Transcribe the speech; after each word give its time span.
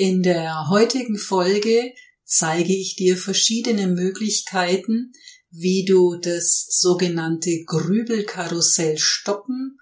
In 0.00 0.22
der 0.22 0.68
heutigen 0.68 1.18
Folge 1.18 1.92
zeige 2.22 2.72
ich 2.72 2.94
dir 2.94 3.16
verschiedene 3.16 3.88
Möglichkeiten, 3.88 5.10
wie 5.50 5.84
du 5.84 6.14
das 6.14 6.68
sogenannte 6.70 7.64
Grübelkarussell 7.66 8.96
stoppen 8.96 9.76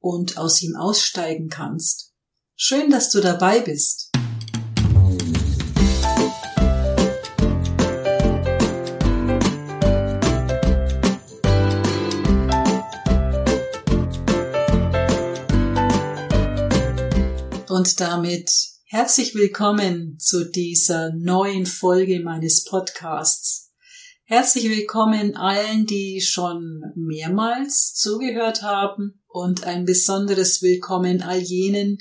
und 0.00 0.38
aus 0.38 0.60
ihm 0.60 0.74
aussteigen 0.74 1.50
kannst. 1.50 2.12
Schön, 2.56 2.90
dass 2.90 3.12
du 3.12 3.20
dabei 3.20 3.60
bist. 3.60 4.10
Und 17.68 18.00
damit 18.00 18.69
Herzlich 18.92 19.36
willkommen 19.36 20.18
zu 20.18 20.50
dieser 20.50 21.12
neuen 21.14 21.64
Folge 21.64 22.18
meines 22.18 22.64
Podcasts. 22.64 23.70
Herzlich 24.24 24.68
willkommen 24.68 25.36
allen, 25.36 25.86
die 25.86 26.20
schon 26.20 26.82
mehrmals 26.96 27.94
zugehört 27.94 28.62
haben 28.62 29.22
und 29.28 29.62
ein 29.62 29.84
besonderes 29.84 30.60
Willkommen 30.62 31.22
all 31.22 31.38
jenen, 31.38 31.98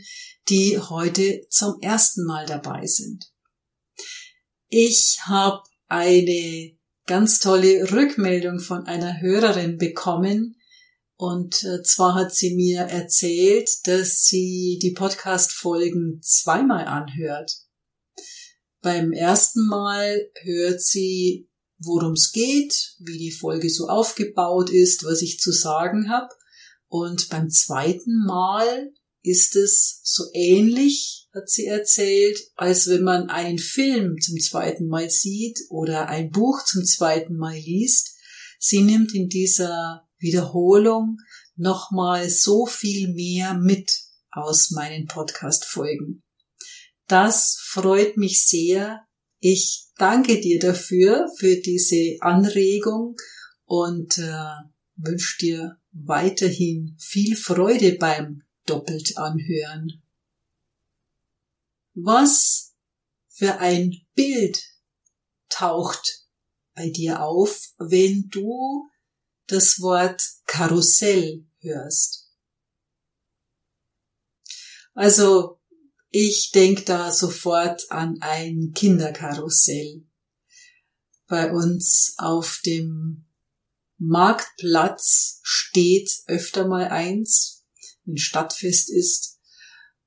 die 0.50 0.80
heute 0.80 1.46
zum 1.52 1.80
ersten 1.80 2.26
Mal 2.26 2.48
dabei 2.48 2.88
sind. 2.88 3.32
Ich 4.68 5.20
habe 5.26 5.62
eine 5.90 6.76
ganz 7.06 7.40
tolle 7.40 7.92
Rückmeldung 7.92 8.58
von 8.60 8.88
einer 8.88 9.22
Hörerin 9.22 9.78
bekommen, 9.78 10.59
und 11.20 11.66
äh, 11.66 11.84
zwar 11.84 12.16
hat 12.16 12.34
sie 12.34 12.56
mir 12.56 12.80
erzählt, 12.80 13.86
dass 13.88 14.24
sie 14.24 14.80
die 14.82 14.92
Podcast-Folgen 14.92 16.22
zweimal 16.24 16.86
anhört. 16.86 17.58
Beim 18.82 19.12
ersten 19.12 19.68
Mal 19.68 20.32
hört 20.44 20.82
sie, 20.82 21.50
worum 21.78 22.14
es 22.14 22.32
geht, 22.32 22.96
wie 23.00 23.18
die 23.18 23.34
Folge 23.34 23.70
so 23.70 23.90
aufgebaut 23.90 24.70
ist, 24.70 25.04
was 25.04 25.22
ich 25.22 25.42
zu 25.42 25.52
sagen 25.52 26.10
habe. 26.10 26.30
Und 26.88 27.28
beim 27.28 27.50
zweiten 27.50 28.24
Mal 28.26 28.94
ist 29.22 29.58
es 29.58 30.00
so 30.04 30.24
ähnlich, 30.34 31.28
hat 31.34 31.50
sie 31.50 31.66
erzählt, 31.66 32.40
als 32.56 32.88
wenn 32.88 33.04
man 33.04 33.30
einen 33.30 33.60
Film 33.60 34.22
zum 34.22 34.40
zweiten 34.40 34.88
Mal 34.88 35.10
sieht 35.10 35.60
oder 35.68 36.08
ein 36.08 36.30
Buch 36.30 36.64
zum 36.64 36.86
zweiten 36.86 37.36
Mal 37.36 37.58
liest. 37.58 38.16
Sie 38.58 38.84
nimmt 38.84 39.14
in 39.14 39.28
dieser 39.28 40.09
Wiederholung 40.20 41.18
nochmal 41.56 42.30
so 42.30 42.66
viel 42.66 43.14
mehr 43.14 43.54
mit 43.54 43.92
aus 44.32 44.72
meinen 44.72 45.08
Podcast-Folgen. 45.08 46.24
Das 47.08 47.58
freut 47.62 48.18
mich 48.18 48.46
sehr. 48.46 49.06
Ich 49.40 49.86
danke 49.96 50.40
dir 50.40 50.60
dafür, 50.60 51.28
für 51.38 51.56
diese 51.56 52.18
Anregung 52.22 53.16
und 53.66 54.18
äh, 54.18 54.54
wünsche 54.96 55.38
dir 55.40 55.78
weiterhin 55.92 56.96
viel 57.00 57.36
Freude 57.36 57.94
beim 57.94 58.44
doppelt 58.66 59.18
anhören. 59.18 60.04
Was 61.94 62.76
für 63.28 63.60
ein 63.60 64.06
Bild 64.14 64.64
taucht 65.50 66.28
bei 66.76 66.90
dir 66.90 67.24
auf, 67.24 67.74
wenn 67.78 68.30
du 68.30 68.88
das 69.50 69.80
Wort 69.82 70.22
Karussell 70.46 71.46
hörst. 71.60 72.28
Also 74.94 75.60
ich 76.10 76.52
denke 76.52 76.84
da 76.84 77.12
sofort 77.12 77.90
an 77.92 78.18
ein 78.22 78.72
Kinderkarussell. 78.74 80.04
Bei 81.28 81.52
uns 81.52 82.16
auf 82.18 82.62
dem 82.66 83.26
Marktplatz 83.98 85.40
steht 85.44 86.10
öfter 86.28 86.68
mal 86.68 86.88
eins, 86.88 87.66
wenn 88.06 88.18
Stadtfest 88.18 88.90
ist. 88.90 89.40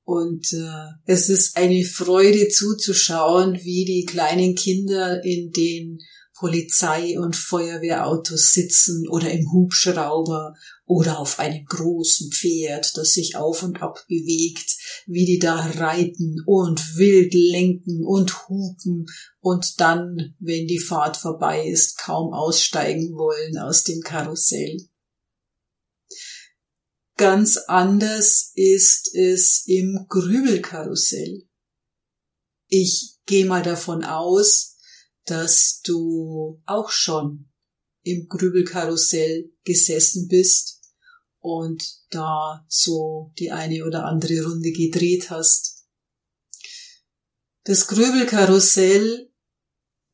Und 0.03 0.51
äh, 0.51 0.89
es 1.05 1.29
ist 1.29 1.55
eine 1.55 1.85
Freude 1.85 2.49
zuzuschauen, 2.49 3.55
wie 3.63 3.85
die 3.85 4.05
kleinen 4.05 4.55
Kinder 4.55 5.23
in 5.23 5.51
den 5.51 5.99
Polizei- 6.35 7.19
und 7.19 7.35
Feuerwehrautos 7.35 8.53
sitzen 8.53 9.07
oder 9.07 9.31
im 9.31 9.51
Hubschrauber 9.51 10.55
oder 10.85 11.19
auf 11.19 11.39
einem 11.39 11.63
großen 11.65 12.31
Pferd, 12.31 12.97
das 12.97 13.13
sich 13.13 13.35
auf 13.35 13.63
und 13.63 13.81
ab 13.81 14.03
bewegt, 14.07 14.75
wie 15.05 15.25
die 15.25 15.39
da 15.39 15.55
reiten 15.55 16.37
und 16.45 16.97
wild 16.97 17.33
lenken 17.33 18.03
und 18.03 18.49
hupen 18.49 19.05
und 19.39 19.79
dann, 19.79 20.35
wenn 20.39 20.67
die 20.67 20.79
Fahrt 20.79 21.17
vorbei 21.17 21.67
ist, 21.67 21.97
kaum 21.97 22.33
aussteigen 22.33 23.15
wollen 23.15 23.57
aus 23.59 23.83
dem 23.83 24.01
Karussell. 24.01 24.77
Ganz 27.15 27.57
anders 27.67 28.51
ist 28.55 29.13
es 29.15 29.63
im 29.67 30.07
Grübelkarussell. 30.09 31.43
Ich 32.67 33.19
gehe 33.27 33.45
mal 33.45 33.61
davon 33.61 34.03
aus, 34.03 34.72
dass 35.25 35.81
du 35.81 36.61
auch 36.65 36.89
schon 36.89 37.49
im 38.03 38.27
Grübelkarussell 38.27 39.51
gesessen 39.63 40.27
bist 40.27 40.81
und 41.39 41.83
da 42.09 42.65
so 42.67 43.31
die 43.39 43.51
eine 43.51 43.85
oder 43.85 44.05
andere 44.05 44.43
Runde 44.43 44.71
gedreht 44.71 45.29
hast. 45.29 45.85
Das 47.63 47.87
Grübelkarussell, 47.87 49.31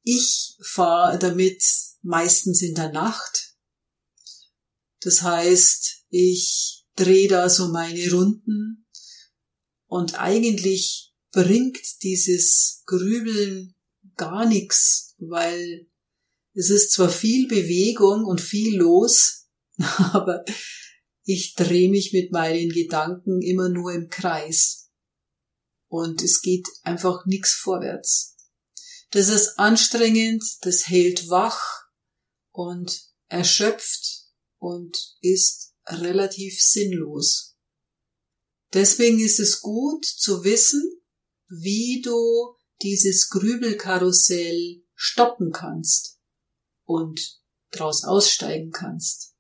ich 0.04 0.58
fahre 0.62 1.18
damit 1.18 1.64
meistens 2.02 2.62
in 2.62 2.76
der 2.76 2.92
Nacht. 2.92 3.56
Das 5.02 5.22
heißt, 5.22 6.06
ich 6.10 6.86
drehe 6.96 7.28
da 7.28 7.50
so 7.50 7.70
meine 7.70 8.12
Runden 8.12 8.88
und 9.88 10.20
eigentlich 10.20 11.14
bringt 11.32 12.04
dieses 12.04 12.84
Grübeln 12.86 13.76
gar 14.20 14.46
nichts, 14.46 15.16
weil 15.18 15.88
es 16.54 16.70
ist 16.70 16.92
zwar 16.92 17.10
viel 17.10 17.48
Bewegung 17.48 18.26
und 18.26 18.42
viel 18.42 18.78
los, 18.78 19.48
aber 19.78 20.44
ich 21.24 21.56
drehe 21.56 21.90
mich 21.90 22.12
mit 22.12 22.32
meinen 22.32 22.70
Gedanken 22.70 23.42
immer 23.42 23.70
nur 23.70 23.94
im 23.94 24.10
Kreis. 24.10 24.92
Und 25.88 26.22
es 26.22 26.42
geht 26.42 26.68
einfach 26.84 27.26
nichts 27.26 27.54
vorwärts. 27.54 28.36
Das 29.12 29.30
ist 29.30 29.58
anstrengend, 29.58 30.44
das 30.62 30.88
hält 30.88 31.30
wach 31.30 31.88
und 32.52 33.06
erschöpft 33.28 34.28
und 34.58 34.98
ist 35.22 35.74
relativ 35.88 36.62
sinnlos. 36.62 37.56
Deswegen 38.74 39.20
ist 39.20 39.40
es 39.40 39.62
gut 39.62 40.06
zu 40.06 40.44
wissen, 40.44 41.02
wie 41.48 42.02
du 42.04 42.59
dieses 42.82 43.30
Grübelkarussell 43.30 44.82
stoppen 44.96 45.52
kannst 45.52 46.20
und 46.86 47.40
daraus 47.72 48.04
aussteigen 48.04 48.72
kannst. 48.72 49.36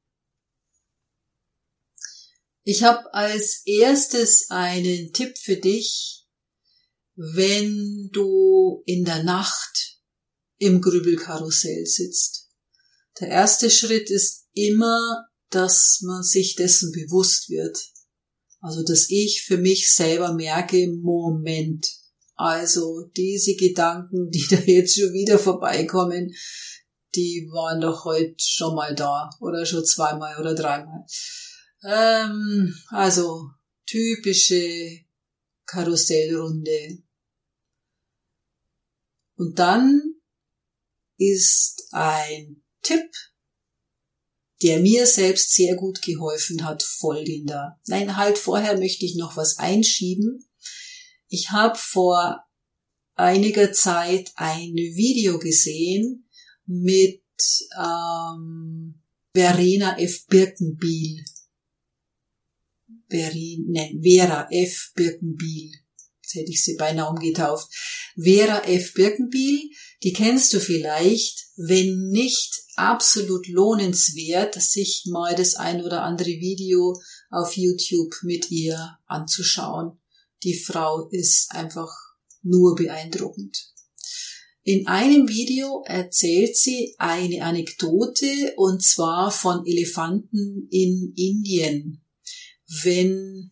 Ich 2.63 2.83
habe 2.83 3.13
als 3.13 3.63
erstes 3.65 4.49
einen 4.49 5.11
Tipp 5.13 5.37
für 5.37 5.55
dich, 5.55 6.27
wenn 7.15 8.09
du 8.11 8.83
in 8.85 9.05
der 9.05 9.23
Nacht 9.23 9.99
im 10.57 10.81
Grübelkarussell 10.81 11.85
sitzt. 11.85 12.49
Der 13.19 13.29
erste 13.29 13.69
Schritt 13.69 14.09
ist 14.09 14.47
immer, 14.53 15.27
dass 15.49 16.01
man 16.01 16.23
sich 16.23 16.55
dessen 16.55 16.91
bewusst 16.91 17.49
wird. 17.49 17.77
Also, 18.61 18.83
dass 18.83 19.09
ich 19.09 19.43
für 19.43 19.57
mich 19.57 19.89
selber 19.91 20.33
merke, 20.33 20.87
Moment, 21.01 21.87
also 22.39 23.01
diese 23.17 23.57
Gedanken, 23.57 24.31
die 24.31 24.47
da 24.49 24.55
jetzt 24.59 24.97
schon 24.97 25.11
wieder 25.11 25.37
vorbeikommen, 25.37 26.33
die 27.13 27.49
waren 27.51 27.81
doch 27.81 28.05
heute 28.05 28.35
schon 28.39 28.75
mal 28.75 28.95
da 28.95 29.29
oder 29.41 29.65
schon 29.65 29.83
zweimal 29.83 30.39
oder 30.39 30.55
dreimal. 30.55 31.03
Ähm, 31.83 32.73
also 32.91 33.49
typische 33.85 35.01
Karussellrunde. 35.65 36.99
Und 39.35 39.59
dann 39.59 40.01
ist 41.17 41.89
ein 41.91 42.63
Tipp, 42.83 43.11
der 44.61 44.79
mir 44.79 45.05
selbst 45.05 45.53
sehr 45.53 45.75
gut 45.75 46.01
geholfen 46.03 46.63
hat, 46.63 46.83
folgender. 46.83 47.81
Nein, 47.87 48.15
halt 48.15 48.37
vorher 48.37 48.77
möchte 48.77 49.03
ich 49.03 49.17
noch 49.17 49.35
was 49.35 49.57
einschieben. 49.57 50.48
Ich 51.29 51.51
habe 51.51 51.77
vor 51.77 52.43
einiger 53.13 53.71
Zeit 53.71 54.31
ein 54.35 54.73
Video 54.73 55.37
gesehen 55.37 56.27
mit 56.65 57.21
ähm, 57.79 58.99
Verena 59.33 59.99
F. 59.99 60.25
Birkenbiel. 60.25 61.23
Verena, 63.07 63.63
nein, 63.67 64.01
Vera 64.01 64.47
F. 64.49 64.91
Birkenbiel. 64.95 65.71
Jetzt 66.23 66.33
hätte 66.33 66.51
ich 66.51 66.63
sie 66.63 66.75
beinahe 66.77 67.09
umgetauft. 67.09 67.71
Vera 68.15 68.63
F. 68.63 68.93
Birkenbiel, 68.95 69.69
die 70.01 70.13
kennst 70.13 70.51
du 70.53 70.59
vielleicht, 70.59 71.45
wenn 71.57 72.09
nicht 72.09 72.55
absolut 72.75 73.47
lohnenswert, 73.47 74.59
sich 74.59 75.03
mal 75.05 75.35
das 75.35 75.53
ein 75.55 75.83
oder 75.83 76.01
andere 76.01 76.25
Video 76.25 76.99
auf 77.29 77.55
YouTube 77.55 78.15
mit 78.23 78.49
ihr 78.49 78.97
anzuschauen. 79.05 79.99
Die 80.43 80.57
Frau 80.57 81.09
ist 81.11 81.51
einfach 81.51 81.91
nur 82.41 82.75
beeindruckend. 82.75 83.73
In 84.63 84.87
einem 84.87 85.27
Video 85.27 85.83
erzählt 85.85 86.55
sie 86.55 86.95
eine 86.97 87.43
Anekdote 87.43 88.53
und 88.55 88.83
zwar 88.83 89.31
von 89.31 89.65
Elefanten 89.65 90.67
in 90.69 91.13
Indien. 91.15 92.01
Wenn 92.83 93.51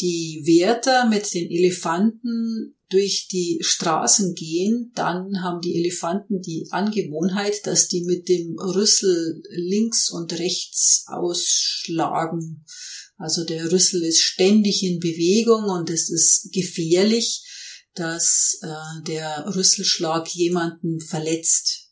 die 0.00 0.42
Wärter 0.44 1.08
mit 1.08 1.32
den 1.32 1.50
Elefanten 1.50 2.76
durch 2.90 3.28
die 3.28 3.58
Straßen 3.60 4.34
gehen, 4.34 4.92
dann 4.94 5.42
haben 5.42 5.60
die 5.60 5.76
Elefanten 5.76 6.40
die 6.40 6.66
Angewohnheit, 6.70 7.66
dass 7.66 7.88
die 7.88 8.04
mit 8.04 8.28
dem 8.28 8.58
Rüssel 8.58 9.42
links 9.50 10.10
und 10.10 10.32
rechts 10.38 11.04
ausschlagen. 11.06 12.64
Also 13.18 13.44
der 13.44 13.70
Rüssel 13.70 14.04
ist 14.04 14.20
ständig 14.20 14.84
in 14.84 15.00
Bewegung 15.00 15.64
und 15.64 15.90
es 15.90 16.08
ist 16.08 16.52
gefährlich, 16.52 17.44
dass 17.94 18.60
äh, 18.62 19.02
der 19.06 19.44
Rüsselschlag 19.56 20.28
jemanden 20.28 21.00
verletzt. 21.00 21.90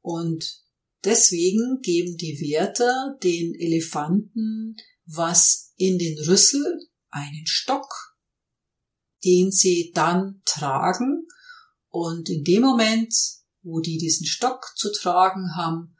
Und 0.00 0.62
deswegen 1.02 1.80
geben 1.82 2.16
die 2.16 2.38
Wärter 2.40 3.18
den 3.22 3.54
Elefanten 3.54 4.76
was 5.06 5.72
in 5.76 5.98
den 5.98 6.18
Rüssel, 6.20 6.88
einen 7.10 7.46
Stock, 7.46 8.16
den 9.24 9.50
sie 9.50 9.92
dann 9.94 10.40
tragen. 10.44 11.26
Und 11.88 12.28
in 12.30 12.44
dem 12.44 12.62
Moment, 12.62 13.14
wo 13.62 13.80
die 13.80 13.98
diesen 13.98 14.26
Stock 14.26 14.72
zu 14.76 14.92
tragen 14.92 15.56
haben, 15.56 15.96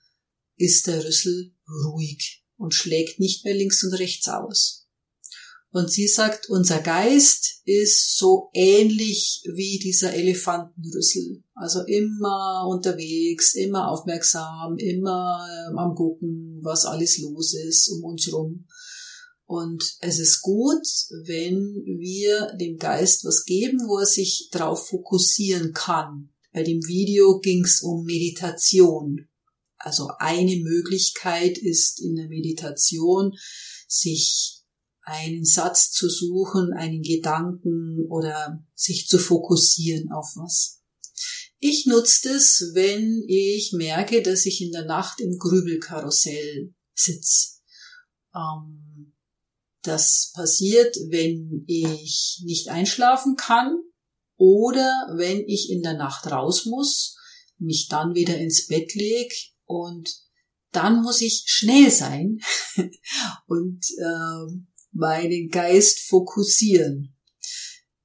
ist 0.56 0.86
der 0.86 1.04
Rüssel 1.04 1.54
ruhig 1.86 2.43
und 2.56 2.74
schlägt 2.74 3.20
nicht 3.20 3.44
mehr 3.44 3.54
links 3.54 3.82
und 3.84 3.94
rechts 3.94 4.28
aus. 4.28 4.84
Und 5.74 5.90
sie 5.90 6.06
sagt, 6.06 6.48
unser 6.48 6.78
Geist 6.78 7.60
ist 7.64 8.16
so 8.16 8.48
ähnlich 8.54 9.42
wie 9.54 9.80
dieser 9.80 10.14
Elefantenrüssel. 10.14 11.42
Also 11.52 11.80
immer 11.80 12.68
unterwegs, 12.70 13.56
immer 13.56 13.90
aufmerksam, 13.90 14.76
immer 14.78 15.44
ähm, 15.50 15.76
am 15.76 15.96
gucken, 15.96 16.60
was 16.62 16.86
alles 16.86 17.18
los 17.18 17.54
ist 17.54 17.88
um 17.88 18.04
uns 18.04 18.32
rum. 18.32 18.66
Und 19.46 19.82
es 19.98 20.20
ist 20.20 20.42
gut, 20.42 20.86
wenn 21.24 21.82
wir 21.98 22.52
dem 22.56 22.78
Geist 22.78 23.24
was 23.24 23.44
geben, 23.44 23.80
wo 23.88 23.98
er 23.98 24.06
sich 24.06 24.50
darauf 24.52 24.86
fokussieren 24.86 25.72
kann. 25.72 26.30
Bei 26.52 26.62
dem 26.62 26.86
Video 26.86 27.40
ging 27.40 27.64
es 27.64 27.82
um 27.82 28.04
Meditation. 28.04 29.26
Also 29.84 30.08
eine 30.18 30.56
Möglichkeit 30.56 31.58
ist 31.58 32.00
in 32.00 32.16
der 32.16 32.28
Meditation, 32.28 33.36
sich 33.86 34.62
einen 35.02 35.44
Satz 35.44 35.90
zu 35.90 36.08
suchen, 36.08 36.72
einen 36.72 37.02
Gedanken 37.02 38.06
oder 38.08 38.64
sich 38.74 39.06
zu 39.08 39.18
fokussieren 39.18 40.10
auf 40.10 40.32
was. 40.36 40.80
Ich 41.58 41.84
nutze 41.84 42.30
das, 42.30 42.70
wenn 42.72 43.24
ich 43.28 43.74
merke, 43.74 44.22
dass 44.22 44.46
ich 44.46 44.62
in 44.62 44.72
der 44.72 44.86
Nacht 44.86 45.20
im 45.20 45.36
Grübelkarussell 45.38 46.74
sitze. 46.94 47.58
Ähm, 48.34 49.12
das 49.82 50.32
passiert, 50.34 50.96
wenn 51.10 51.64
ich 51.66 52.40
nicht 52.42 52.68
einschlafen 52.68 53.36
kann 53.36 53.76
oder 54.36 54.90
wenn 55.18 55.46
ich 55.46 55.68
in 55.68 55.82
der 55.82 55.98
Nacht 55.98 56.26
raus 56.28 56.64
muss, 56.64 57.18
mich 57.58 57.88
dann 57.88 58.14
wieder 58.14 58.38
ins 58.38 58.66
Bett 58.66 58.94
leg 58.94 59.53
und 59.74 60.14
dann 60.72 61.02
muss 61.02 61.20
ich 61.20 61.44
schnell 61.46 61.90
sein 61.90 62.40
und 63.46 63.84
äh, 63.98 64.60
meinen 64.92 65.48
Geist 65.48 66.00
fokussieren. 66.08 67.16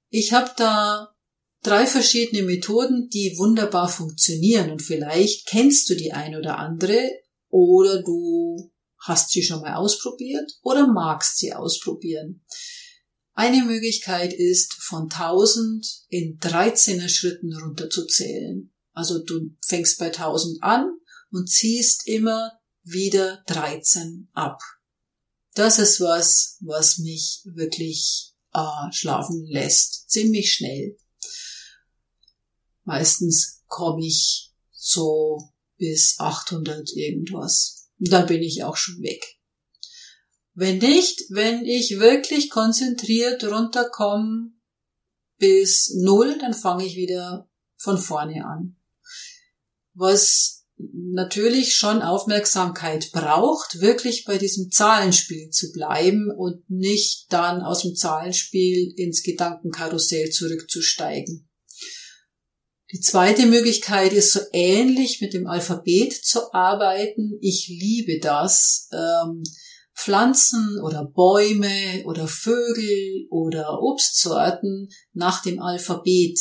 Ich 0.10 0.34
habe 0.34 0.52
da 0.58 1.10
drei 1.64 1.86
verschiedene 1.86 2.44
Methoden, 2.44 3.10
die 3.10 3.36
wunderbar 3.38 3.90
funktionieren 3.90 4.72
und 4.72 4.82
vielleicht 4.82 5.48
kennst 5.48 5.90
du 5.90 5.96
die 5.96 6.14
ein 6.14 6.36
oder 6.36 6.58
andere 6.58 7.10
oder 7.50 8.02
du 8.04 8.72
hast 9.02 9.32
sie 9.32 9.44
schon 9.44 9.62
mal 9.62 9.76
ausprobiert 9.76 10.52
oder 10.62 10.88
magst 10.88 11.38
sie 11.38 11.54
ausprobieren. 11.54 12.44
Eine 13.34 13.64
Möglichkeit 13.64 14.34
ist, 14.34 14.74
von 14.74 15.04
1000 15.04 15.86
in 16.10 16.40
13er 16.40 17.08
Schritten 17.08 17.56
runterzuzählen. 17.56 18.74
Also 18.92 19.24
du 19.24 19.56
fängst 19.66 19.98
bei 19.98 20.08
1000 20.08 20.62
an 20.62 20.92
und 21.32 21.50
ziehst 21.50 22.08
immer 22.08 22.60
wieder 22.84 23.44
13 23.48 24.30
ab 24.34 24.60
das 25.60 25.78
ist 25.78 26.00
was, 26.00 26.58
was 26.62 27.00
mich 27.00 27.42
wirklich 27.44 28.34
äh, 28.54 28.92
schlafen 28.92 29.46
lässt. 29.46 30.10
Ziemlich 30.10 30.54
schnell. 30.54 30.98
Meistens 32.84 33.62
komme 33.68 34.06
ich 34.06 34.54
so 34.72 35.52
bis 35.78 36.20
800 36.20 36.92
irgendwas. 36.96 37.90
Und 38.00 38.12
dann 38.12 38.26
bin 38.28 38.42
ich 38.42 38.64
auch 38.64 38.78
schon 38.78 39.02
weg. 39.02 39.38
Wenn 40.54 40.78
nicht, 40.78 41.26
wenn 41.30 41.66
ich 41.66 42.00
wirklich 42.00 42.50
konzentriert 42.50 43.44
runterkomme 43.44 44.52
bis 45.38 45.94
null, 45.96 46.38
dann 46.40 46.54
fange 46.54 46.86
ich 46.86 46.96
wieder 46.96 47.50
von 47.76 47.98
vorne 47.98 48.46
an. 48.46 48.78
Was 49.94 50.59
natürlich 50.80 51.76
schon 51.76 52.02
Aufmerksamkeit 52.02 53.12
braucht, 53.12 53.82
wirklich 53.82 54.24
bei 54.26 54.38
diesem 54.38 54.72
Zahlenspiel 54.72 55.50
zu 55.50 55.72
bleiben 55.72 56.32
und 56.36 56.70
nicht 56.70 57.26
dann 57.30 57.62
aus 57.62 57.82
dem 57.82 57.96
Zahlenspiel 57.96 58.94
ins 58.96 59.22
Gedankenkarussell 59.24 60.30
zurückzusteigen. 60.30 61.50
Die 62.92 63.02
zweite 63.02 63.46
Möglichkeit 63.46 64.14
ist 64.14 64.32
so 64.32 64.40
ähnlich 64.52 65.22
mit 65.22 65.34
dem 65.34 65.46
Alphabet 65.46 66.14
zu 66.14 66.54
arbeiten. 66.54 67.38
Ich 67.42 67.68
liebe 67.68 68.20
das. 68.20 68.90
Ähm, 68.92 69.44
Pflanzen 69.96 70.80
oder 70.82 71.04
Bäume 71.04 72.04
oder 72.06 72.28
Vögel 72.28 73.28
oder 73.30 73.82
Obstsorten 73.82 74.88
nach 75.12 75.42
dem 75.42 75.62
Alphabet 75.62 76.40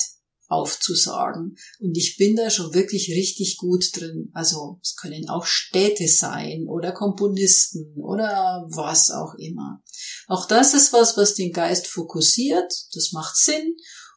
aufzusagen. 0.48 1.56
Und 1.78 1.96
ich 1.96 2.16
bin 2.16 2.34
da 2.34 2.50
schon 2.50 2.74
wirklich 2.74 3.10
richtig 3.10 3.58
gut 3.58 3.84
drin. 3.94 4.30
Also 4.32 4.80
es 4.82 4.96
können 4.96 5.28
auch 5.28 5.44
Städte 5.44 6.08
sein 6.08 6.66
oder 6.66 6.92
Komponisten 6.92 7.94
oder 7.96 8.66
was 8.70 9.10
auch 9.10 9.34
immer. 9.38 9.82
Auch 10.26 10.46
das 10.46 10.74
ist 10.74 10.92
was, 10.92 11.16
was 11.16 11.34
den 11.34 11.52
Geist 11.52 11.86
fokussiert. 11.86 12.72
Das 12.94 13.12
macht 13.12 13.36
Sinn. 13.36 13.76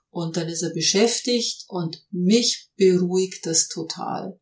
Und 0.09 0.37
dann 0.37 0.47
ist 0.47 0.61
er 0.61 0.73
beschäftigt 0.73 1.65
und 1.67 2.05
mich 2.11 2.69
beruhigt 2.75 3.45
das 3.45 3.67
total. 3.67 4.39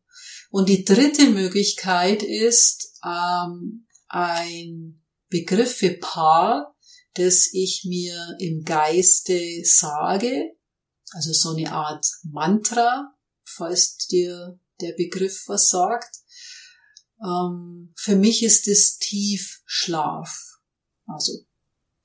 Und 0.50 0.68
die 0.68 0.84
dritte 0.84 1.30
Möglichkeit 1.30 2.24
ist 2.24 2.98
ähm, 3.04 3.86
ein 4.08 5.00
Begriff 5.28 5.76
für 5.76 5.90
Paar, 5.90 6.74
das 7.14 7.50
ich 7.52 7.84
mir 7.86 8.36
im 8.40 8.64
Geiste 8.64 9.40
sage, 9.64 10.50
also 11.12 11.32
so 11.32 11.56
eine 11.56 11.72
Art 11.72 12.06
Mantra, 12.22 13.14
falls 13.44 13.96
dir 14.06 14.58
der 14.80 14.92
Begriff 14.96 15.44
was 15.48 15.68
sagt. 15.68 16.16
Ähm, 17.22 17.92
für 17.96 18.16
mich 18.16 18.42
ist 18.42 18.68
es 18.68 18.98
Tiefschlaf. 18.98 20.58
Also 21.06 21.32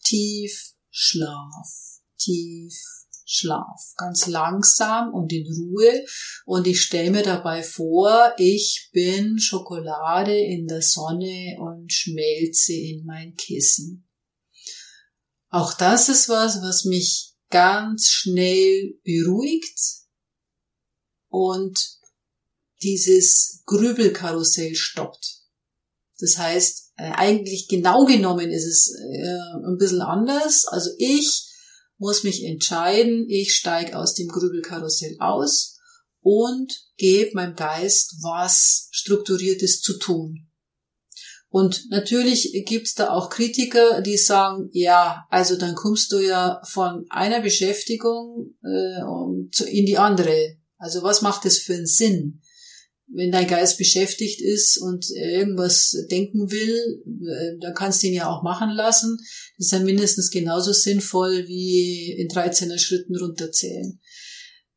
Tiefschlaf, 0.04 2.02
Tiefschlaf. 2.18 3.94
Ganz 3.98 4.26
langsam 4.28 5.14
und 5.14 5.32
in 5.32 5.46
Ruhe. 5.48 6.06
Und 6.46 6.68
ich 6.68 6.82
stelle 6.82 7.12
mir 7.12 7.24
dabei 7.24 7.64
vor, 7.64 8.34
ich 8.38 8.90
bin 8.92 9.40
Schokolade 9.40 10.38
in 10.38 10.68
der 10.68 10.82
Sonne 10.82 11.58
und 11.60 11.92
schmelze 11.92 12.74
in 12.74 13.06
mein 13.06 13.36
Kissen. 13.36 14.08
Auch 15.50 15.74
das 15.74 16.10
ist 16.10 16.28
was, 16.28 16.62
was 16.62 16.84
mich 16.86 17.35
ganz 17.50 18.10
schnell 18.10 19.00
beruhigt 19.04 19.80
und 21.30 21.80
dieses 22.82 23.62
Grübelkarussell 23.66 24.76
stoppt. 24.76 25.42
Das 26.20 26.38
heißt, 26.38 26.94
äh, 26.98 27.12
eigentlich 27.12 27.68
genau 27.68 28.06
genommen 28.06 28.52
ist 28.52 28.66
es 28.66 28.94
äh, 28.94 29.68
ein 29.68 29.78
bisschen 29.78 30.02
anders. 30.02 30.66
Also 30.66 30.92
ich 30.98 31.52
muss 31.98 32.24
mich 32.24 32.44
entscheiden, 32.44 33.26
ich 33.30 33.56
steige 33.56 33.98
aus 33.98 34.14
dem 34.16 34.28
Grübelkarussell 34.28 35.18
aus 35.20 35.78
und 36.22 36.74
gebe 36.98 37.32
meinem 37.34 37.56
Geist 37.56 38.16
was 38.22 38.88
Strukturiertes 38.92 39.82
zu 39.82 39.98
tun. 39.98 40.45
Und 41.56 41.90
natürlich 41.90 42.52
gibt's 42.68 42.96
da 42.96 43.12
auch 43.12 43.30
Kritiker, 43.30 44.02
die 44.02 44.18
sagen, 44.18 44.70
ja, 44.74 45.26
also 45.30 45.56
dann 45.56 45.74
kommst 45.74 46.12
du 46.12 46.20
ja 46.20 46.62
von 46.66 47.06
einer 47.10 47.40
Beschäftigung 47.40 48.54
äh, 48.62 49.70
in 49.72 49.86
die 49.86 49.98
andere. 49.98 50.58
Also 50.78 51.02
was 51.02 51.22
macht 51.22 51.46
das 51.46 51.60
für 51.60 51.76
einen 51.76 51.86
Sinn? 51.86 52.42
Wenn 53.08 53.32
dein 53.32 53.48
Geist 53.48 53.78
beschäftigt 53.78 54.42
ist 54.42 54.78
und 54.80 55.10
irgendwas 55.12 55.96
denken 56.12 56.52
will, 56.52 57.02
äh, 57.26 57.58
dann 57.62 57.74
kannst 57.74 58.04
du 58.04 58.08
ihn 58.08 58.16
ja 58.16 58.30
auch 58.30 58.44
machen 58.44 58.72
lassen. 58.72 59.16
Das 59.58 59.68
ist 59.68 59.72
ja 59.72 59.80
mindestens 59.80 60.32
genauso 60.32 60.74
sinnvoll 60.74 61.48
wie 61.48 62.12
in 62.20 62.28
13er 62.28 62.78
Schritten 62.78 63.16
runterzählen. 63.16 63.98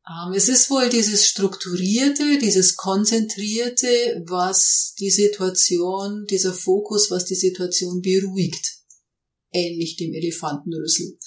Ähm, 0.09 0.33
es 0.33 0.49
ist 0.49 0.69
wohl 0.71 0.89
dieses 0.89 1.27
Strukturierte, 1.27 2.39
dieses 2.39 2.75
Konzentrierte, 2.75 4.23
was 4.25 4.95
die 4.99 5.11
Situation, 5.11 6.25
dieser 6.25 6.53
Fokus, 6.53 7.11
was 7.11 7.25
die 7.25 7.35
Situation 7.35 8.01
beruhigt. 8.01 8.79
Ähnlich 9.51 9.97
dem 9.97 10.13
Elefantenrüssel. 10.13 11.17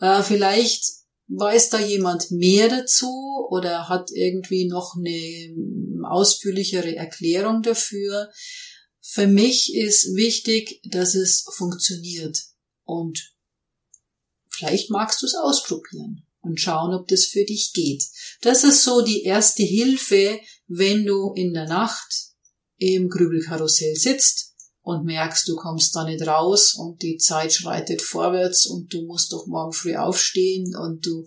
Äh, 0.00 0.22
vielleicht 0.22 0.84
weiß 1.28 1.70
da 1.70 1.80
jemand 1.80 2.30
mehr 2.30 2.68
dazu 2.68 3.46
oder 3.50 3.88
hat 3.88 4.10
irgendwie 4.12 4.66
noch 4.66 4.94
eine 4.96 6.06
ausführlichere 6.06 6.94
Erklärung 6.94 7.62
dafür. 7.62 8.30
Für 9.00 9.26
mich 9.26 9.74
ist 9.74 10.14
wichtig, 10.14 10.80
dass 10.84 11.14
es 11.14 11.44
funktioniert 11.54 12.38
und 12.84 13.34
vielleicht 14.50 14.90
magst 14.90 15.22
du 15.22 15.26
es 15.26 15.34
ausprobieren 15.34 16.26
und 16.42 16.60
schauen, 16.60 16.92
ob 16.94 17.08
das 17.08 17.24
für 17.24 17.44
dich 17.44 17.72
geht. 17.72 18.04
Das 18.42 18.64
ist 18.64 18.84
so 18.84 19.00
die 19.02 19.22
erste 19.22 19.62
Hilfe, 19.62 20.40
wenn 20.66 21.06
du 21.06 21.32
in 21.34 21.54
der 21.54 21.66
Nacht 21.66 22.32
im 22.76 23.08
Grübelkarussell 23.08 23.94
sitzt 23.94 24.52
und 24.82 25.04
merkst, 25.04 25.46
du 25.48 25.56
kommst 25.56 25.94
da 25.94 26.04
nicht 26.04 26.26
raus 26.26 26.74
und 26.74 27.00
die 27.02 27.16
Zeit 27.16 27.52
schreitet 27.52 28.02
vorwärts 28.02 28.66
und 28.66 28.92
du 28.92 29.06
musst 29.06 29.32
doch 29.32 29.46
morgen 29.46 29.72
früh 29.72 29.94
aufstehen 29.94 30.74
und 30.76 31.06
du 31.06 31.24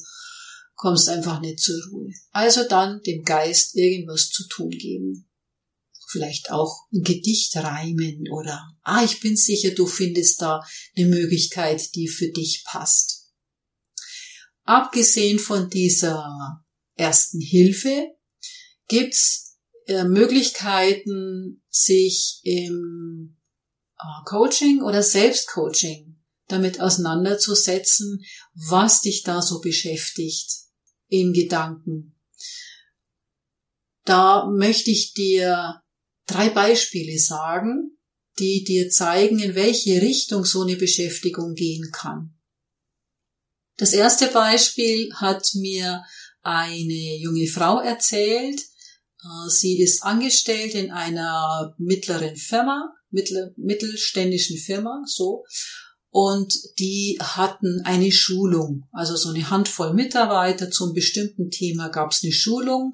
kommst 0.76 1.08
einfach 1.08 1.40
nicht 1.40 1.62
zur 1.62 1.82
Ruhe. 1.92 2.12
Also 2.32 2.68
dann 2.68 3.02
dem 3.04 3.24
Geist 3.24 3.76
irgendwas 3.76 4.30
zu 4.30 4.46
tun 4.50 4.70
geben. 4.70 5.30
Vielleicht 6.10 6.52
auch 6.52 6.88
ein 6.94 7.02
Gedicht 7.02 7.56
reimen 7.56 8.26
oder, 8.32 8.62
ah, 8.84 9.04
ich 9.04 9.22
bin 9.22 9.36
sicher, 9.38 9.72
du 9.72 9.88
findest 9.88 10.42
da 10.42 10.62
eine 10.96 11.08
Möglichkeit, 11.08 11.96
die 11.96 12.08
für 12.08 12.30
dich 12.30 12.64
passt. 12.66 13.15
Abgesehen 14.66 15.40
von 15.40 15.70
dieser 15.70 16.64
ersten 16.96 17.40
Hilfe 17.40 18.08
gibt's 18.88 19.58
äh, 19.86 20.04
Möglichkeiten, 20.04 21.64
sich 21.70 22.42
im 22.44 23.38
äh, 24.00 24.26
Coaching 24.26 24.82
oder 24.82 25.04
Selbstcoaching 25.04 26.16
damit 26.48 26.80
auseinanderzusetzen, 26.80 28.24
was 28.54 29.02
dich 29.02 29.24
da 29.24 29.42
so 29.42 29.62
beschäftigt 29.62 30.52
in 31.08 31.34
Gedanken. 31.34 32.16
Da 34.04 34.48
möchte 34.50 34.92
ich 34.92 35.14
dir 35.14 35.82
drei 36.28 36.50
Beispiele 36.50 37.20
sagen, 37.20 37.98
die 38.40 38.64
dir 38.64 38.90
zeigen, 38.90 39.40
in 39.40 39.56
welche 39.56 40.02
Richtung 40.02 40.46
so 40.46 40.64
eine 40.64 40.76
Beschäftigung 40.76 41.54
gehen 41.54 41.90
kann. 41.92 42.35
Das 43.78 43.94
erste 43.94 44.28
Beispiel 44.28 45.14
hat 45.16 45.50
mir 45.56 46.04
eine 46.44 47.18
junge 47.18 47.48
Frau 47.48 47.80
erzählt. 47.80 48.60
Äh, 48.60 49.50
sie 49.50 49.82
ist 49.82 50.04
angestellt 50.04 50.76
in 50.76 50.92
einer 50.92 51.74
mittleren 51.78 52.36
Firma, 52.36 52.94
mittelständischen 53.12 54.58
Firma, 54.58 55.04
so. 55.06 55.44
Und 56.10 56.54
die 56.80 57.18
hatten 57.22 57.82
eine 57.84 58.12
Schulung, 58.12 58.88
also 58.94 59.18
so 59.18 59.30
eine 59.30 59.50
Handvoll 59.50 59.94
Mitarbeiter 59.94 60.72
zum 60.72 60.94
bestimmten 60.94 61.50
Thema 61.50 61.90
gab 61.90 62.12
es 62.12 62.24
eine 62.24 62.32
Schulung, 62.32 62.94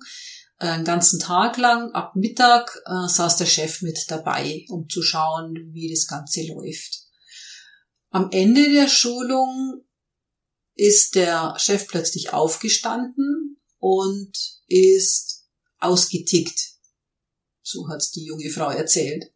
äh, 0.59 0.65
einen 0.65 0.85
ganzen 0.85 1.19
Tag 1.19 1.57
lang. 1.57 1.91
Ab 1.91 2.15
Mittag 2.15 2.81
äh, 2.88 3.07
saß 3.07 3.38
der 3.38 3.45
Chef 3.45 3.83
mit 3.83 4.00
dabei, 4.07 4.65
um 4.69 4.89
zu 4.89 5.03
schauen, 5.03 5.53
wie 5.73 5.91
das 5.91 6.07
Ganze 6.07 6.47
läuft. 6.47 7.01
Am 8.09 8.29
Ende 8.31 8.71
der 8.71 8.88
Schulung 8.88 9.83
ist 10.81 11.13
der 11.13 11.53
Chef 11.59 11.88
plötzlich 11.88 12.33
aufgestanden 12.33 13.61
und 13.77 14.31
ist 14.67 15.45
ausgetickt. 15.77 16.59
So 17.61 17.88
hat's 17.88 18.09
die 18.09 18.25
junge 18.25 18.50
Frau 18.50 18.71
erzählt. 18.71 19.31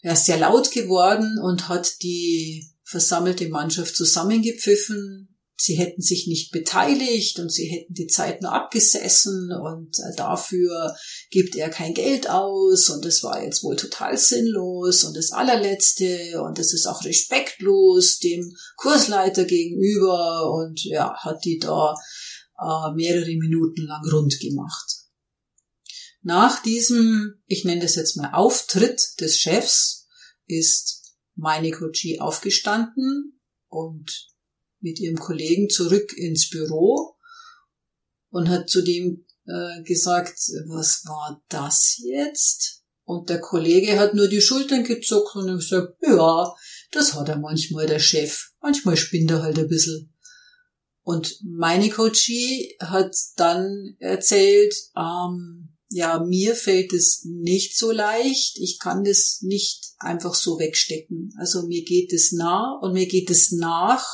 Er 0.00 0.12
ist 0.12 0.26
sehr 0.26 0.38
laut 0.38 0.70
geworden 0.70 1.40
und 1.42 1.66
hat 1.66 2.00
die 2.02 2.70
versammelte 2.84 3.48
Mannschaft 3.48 3.96
zusammengepfiffen, 3.96 5.29
sie 5.60 5.74
hätten 5.74 6.00
sich 6.00 6.26
nicht 6.26 6.52
beteiligt 6.52 7.38
und 7.38 7.52
sie 7.52 7.66
hätten 7.66 7.92
die 7.92 8.06
Zeit 8.06 8.40
nur 8.40 8.52
abgesessen 8.52 9.50
und 9.52 9.98
äh, 9.98 10.16
dafür 10.16 10.96
gibt 11.30 11.54
er 11.54 11.68
kein 11.68 11.92
Geld 11.92 12.30
aus 12.30 12.88
und 12.88 13.04
es 13.04 13.22
war 13.22 13.44
jetzt 13.44 13.62
wohl 13.62 13.76
total 13.76 14.16
sinnlos 14.16 15.04
und 15.04 15.14
das 15.14 15.32
allerletzte 15.32 16.40
und 16.42 16.58
es 16.58 16.72
ist 16.72 16.86
auch 16.86 17.04
respektlos 17.04 18.18
dem 18.20 18.56
Kursleiter 18.76 19.44
gegenüber 19.44 20.50
und 20.50 20.82
ja, 20.82 21.14
hat 21.18 21.44
die 21.44 21.58
da 21.58 21.94
äh, 22.58 22.94
mehrere 22.94 23.36
Minuten 23.36 23.82
lang 23.82 24.02
rund 24.10 24.40
gemacht. 24.40 24.96
Nach 26.22 26.62
diesem, 26.62 27.34
ich 27.46 27.66
nenne 27.66 27.82
das 27.82 27.96
jetzt 27.96 28.16
mal 28.16 28.32
Auftritt 28.32 29.20
des 29.20 29.38
Chefs, 29.38 30.06
ist 30.46 31.16
meine 31.34 31.70
Coachie 31.70 32.18
aufgestanden 32.18 33.38
und 33.68 34.29
mit 34.80 34.98
ihrem 34.98 35.16
Kollegen 35.16 35.68
zurück 35.68 36.12
ins 36.16 36.50
Büro 36.50 37.16
und 38.30 38.48
hat 38.48 38.68
zu 38.68 38.82
dem 38.82 39.26
äh, 39.46 39.82
gesagt, 39.82 40.38
was 40.68 41.02
war 41.06 41.42
das 41.48 41.96
jetzt? 42.02 42.82
Und 43.04 43.28
der 43.28 43.40
Kollege 43.40 43.98
hat 43.98 44.14
nur 44.14 44.28
die 44.28 44.40
Schultern 44.40 44.84
gezuckt 44.84 45.34
und 45.34 45.56
gesagt, 45.56 45.96
ja, 46.02 46.54
das 46.92 47.14
hat 47.14 47.28
er 47.28 47.38
manchmal, 47.38 47.86
der 47.86 47.98
Chef. 47.98 48.50
Manchmal 48.60 48.96
spinnt 48.96 49.30
er 49.30 49.42
halt 49.42 49.58
ein 49.58 49.68
bisschen. 49.68 50.14
Und 51.02 51.40
meine 51.42 51.90
Coachie 51.90 52.76
hat 52.78 53.16
dann 53.36 53.96
erzählt, 53.98 54.74
ähm, 54.96 55.76
ja, 55.88 56.24
mir 56.24 56.54
fällt 56.54 56.92
es 56.92 57.24
nicht 57.24 57.76
so 57.76 57.90
leicht. 57.90 58.58
Ich 58.60 58.78
kann 58.78 59.02
das 59.02 59.40
nicht 59.42 59.94
einfach 59.98 60.34
so 60.34 60.58
wegstecken. 60.60 61.34
Also 61.36 61.66
mir 61.66 61.84
geht 61.84 62.12
es 62.12 62.30
nah 62.30 62.78
und 62.80 62.92
mir 62.92 63.08
geht 63.08 63.28
es 63.28 63.50
nach 63.50 64.06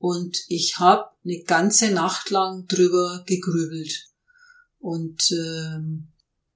und 0.00 0.38
ich 0.48 0.78
habe 0.78 1.10
eine 1.24 1.42
ganze 1.42 1.90
Nacht 1.90 2.30
lang 2.30 2.66
drüber 2.66 3.22
gegrübelt. 3.26 4.08
Und 4.78 5.30
ähm, 5.30 6.08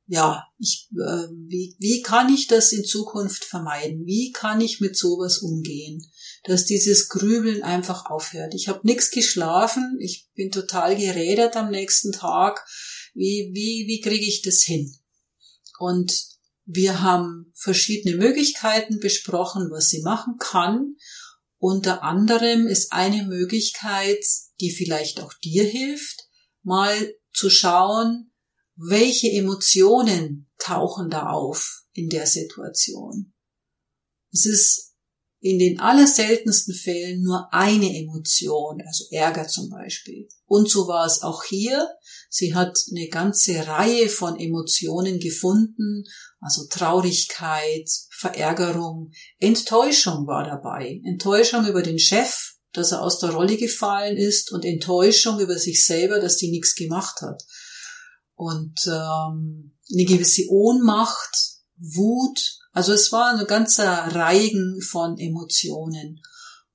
ja, 0.07 0.47
ich, 0.59 0.89
äh, 0.95 1.29
wie, 1.47 1.77
wie 1.79 2.01
kann 2.01 2.33
ich 2.33 2.47
das 2.47 2.73
in 2.73 2.87
Zukunft 2.87 3.45
vermeiden? 3.45 4.07
Wie 4.07 4.33
kann 4.33 4.63
ich 4.63 4.81
mit 4.81 4.97
sowas 4.97 5.39
umgehen? 5.39 6.11
Dass 6.45 6.65
dieses 6.65 7.11
Grübeln 7.11 7.63
einfach 7.63 8.07
aufhört. 8.07 8.55
Ich 8.55 8.69
habe 8.69 8.81
nichts 8.85 9.11
geschlafen, 9.11 9.99
ich 10.01 10.31
bin 10.35 10.51
total 10.51 10.97
gerädert 10.97 11.55
am 11.55 11.71
nächsten 11.71 12.13
Tag. 12.13 12.67
Wie, 13.13 13.51
wie, 13.53 13.87
wie 13.87 14.01
kriege 14.01 14.27
ich 14.27 14.41
das 14.41 14.63
hin? 14.63 14.91
Und 15.79 16.19
wir 16.65 17.03
haben 17.03 17.53
verschiedene 17.55 18.17
Möglichkeiten 18.17 19.01
besprochen, 19.01 19.69
was 19.71 19.91
sie 19.91 20.01
machen 20.01 20.37
kann. 20.39 20.97
Unter 21.67 22.03
anderem 22.03 22.67
ist 22.67 22.93
eine 22.93 23.25
Möglichkeit, 23.25 24.23
die 24.61 24.71
vielleicht 24.71 25.21
auch 25.21 25.33
dir 25.43 25.65
hilft, 25.65 26.29
mal 26.63 27.15
zu 27.33 27.49
schauen, 27.49 28.35
welche 28.77 29.33
Emotionen 29.33 30.47
tauchen 30.59 31.09
da 31.09 31.31
auf 31.31 31.87
in 31.95 32.11
der 32.11 32.27
Situation. 32.27 33.33
Es 34.31 34.45
ist 34.45 34.95
in 35.41 35.59
den 35.59 35.81
allerseltensten 35.81 36.75
Fällen 36.75 37.23
nur 37.23 37.49
eine 37.51 37.97
Emotion, 37.97 38.83
also 38.87 39.07
Ärger 39.11 39.49
zum 39.49 39.71
Beispiel. 39.71 40.29
Und 40.45 40.69
so 40.69 40.87
war 40.87 41.07
es 41.07 41.23
auch 41.23 41.45
hier. 41.45 41.89
Sie 42.37 42.53
hat 42.53 42.77
eine 42.91 43.07
ganze 43.07 43.65
Reihe 43.65 44.09
von 44.09 44.41
Emotionen 44.41 45.21
gefunden, 45.21 46.03
also 46.41 46.67
Traurigkeit, 46.69 47.89
Verärgerung, 48.11 49.13
Enttäuschung 49.39 50.27
war 50.27 50.43
dabei. 50.43 51.01
Enttäuschung 51.05 51.65
über 51.65 51.81
den 51.81 52.01
Chef, 52.01 52.57
dass 52.73 52.91
er 52.91 53.03
aus 53.03 53.21
der 53.21 53.31
Rolle 53.31 53.57
gefallen 53.57 54.17
ist 54.17 54.51
und 54.51 54.65
Enttäuschung 54.65 55.39
über 55.39 55.57
sich 55.61 55.87
selber, 55.87 56.19
dass 56.19 56.37
die 56.37 56.51
nichts 56.51 56.75
gemacht 56.75 57.21
hat. 57.21 57.41
Und 58.35 58.81
ähm, 58.89 59.77
eine 59.93 60.05
gewisse 60.05 60.49
Ohnmacht, 60.49 61.37
Wut, 61.77 62.59
also 62.73 62.95
es 62.95 63.13
war 63.13 63.33
eine 63.33 63.47
ganze 63.47 63.85
Reigen 63.85 64.81
von 64.83 65.19
Emotionen. 65.19 66.21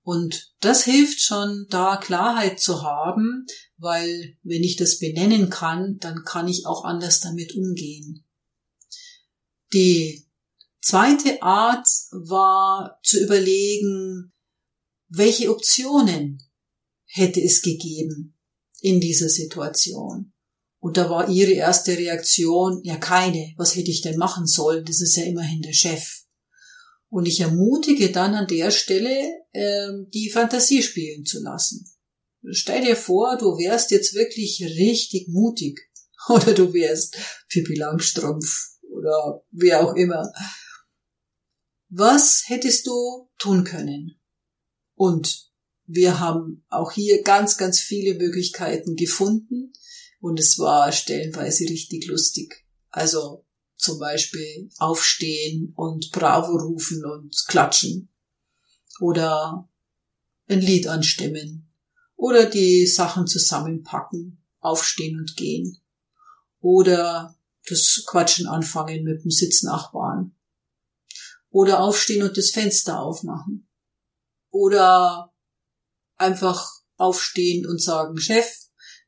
Und 0.01 0.53
das 0.60 0.84
hilft 0.84 1.22
schon, 1.22 1.68
da 1.70 1.98
Klarheit 1.98 2.60
zu 2.60 2.82
haben, 2.82 3.46
weil 3.77 4.38
wenn 4.44 4.63
ich 4.63 4.75
das 4.75 5.00
benennen 5.00 5.50
kann, 5.50 5.98
dann 6.00 6.24
kann 6.25 6.48
ich 6.48 6.65
auch 6.65 6.84
anders 6.84 7.20
damit 7.20 7.56
umgehen. 7.56 8.25
Die 9.74 10.25
Zweite 10.82 11.41
Art 11.41 11.88
war 12.12 13.00
zu 13.03 13.22
überlegen, 13.22 14.32
welche 15.10 15.51
Optionen 15.51 16.41
hätte 17.06 17.41
es 17.41 17.62
gegeben 17.62 18.38
in 18.79 19.01
dieser 19.01 19.29
Situation. 19.29 20.34
Und 20.79 20.96
da 20.96 21.10
war 21.10 21.27
ihre 21.29 21.51
erste 21.51 21.98
Reaktion, 21.98 22.82
ja 22.84 22.96
keine, 22.96 23.53
was 23.58 23.75
hätte 23.75 23.91
ich 23.91 24.01
denn 24.01 24.18
machen 24.18 24.48
sollen, 24.48 24.86
das 24.86 25.01
ist 25.01 25.18
ja 25.18 25.24
immerhin 25.24 25.62
der 25.62 25.74
Chef. 25.74 26.19
Und 27.10 27.28
ich 27.28 27.39
ermutige 27.39 28.12
dann 28.12 28.36
an 28.36 28.48
der 28.48 28.72
Stelle, 28.72 29.44
ähm, 29.54 30.08
die 30.13 30.30
Fantasie 30.30 30.84
spielen 30.84 31.25
zu 31.25 31.42
lassen. 31.42 31.86
Stell 32.51 32.86
dir 32.86 32.96
vor, 32.96 33.38
du 33.38 33.58
wärst 33.58 33.92
jetzt 33.92 34.13
wirklich 34.13 34.62
richtig 34.62 35.28
mutig. 35.28 35.80
Oder 36.30 36.54
du 36.54 36.74
wärst 36.74 37.18
Pippi 37.50 37.75
Langstrumpf 37.75 38.70
oder 38.82 39.44
wer 39.51 39.82
auch 39.82 39.96
immer. 39.96 40.32
Was 41.88 42.44
hättest 42.48 42.86
du 42.88 43.30
tun 43.38 43.63
können? 43.63 44.20
Und 44.96 45.50
wir 45.86 46.20
haben 46.20 46.66
auch 46.70 46.92
hier 46.92 47.24
ganz, 47.24 47.58
ganz 47.58 47.80
viele 47.80 48.16
Möglichkeiten 48.16 48.96
gefunden 48.96 49.74
und 50.20 50.39
es 50.39 50.60
war 50.60 50.92
stellenweise 50.92 51.63
richtig 51.63 52.06
lustig. 52.08 52.66
Also 52.89 53.46
zum 53.79 53.98
Beispiel 53.98 54.69
aufstehen 54.77 55.74
und 55.75 56.12
Bravo 56.12 56.57
rufen 56.57 57.03
und 57.05 57.36
klatschen. 57.48 58.09
Oder 59.00 59.69
ein 60.48 60.62
Lied 60.62 60.88
anstimmen. 60.88 61.71
Oder 62.15 62.45
die 62.45 62.86
Sachen 62.86 63.25
zusammenpacken, 63.25 64.43
aufstehen 64.59 65.17
und 65.17 65.38
gehen. 65.38 65.81
Oder 66.59 67.38
das 67.67 68.03
Quatschen 68.05 68.48
anfangen 68.48 69.03
mit 69.03 69.24
dem 69.24 69.31
Sitznachbarn. 69.31 70.36
Oder 71.50 71.79
aufstehen 71.79 72.24
und 72.24 72.38
das 72.38 72.51
Fenster 72.51 73.00
aufmachen. 73.00 73.69
Oder 74.50 75.33
einfach 76.17 76.69
aufstehen 76.98 77.65
und 77.65 77.81
sagen, 77.81 78.17
Chef, 78.17 78.45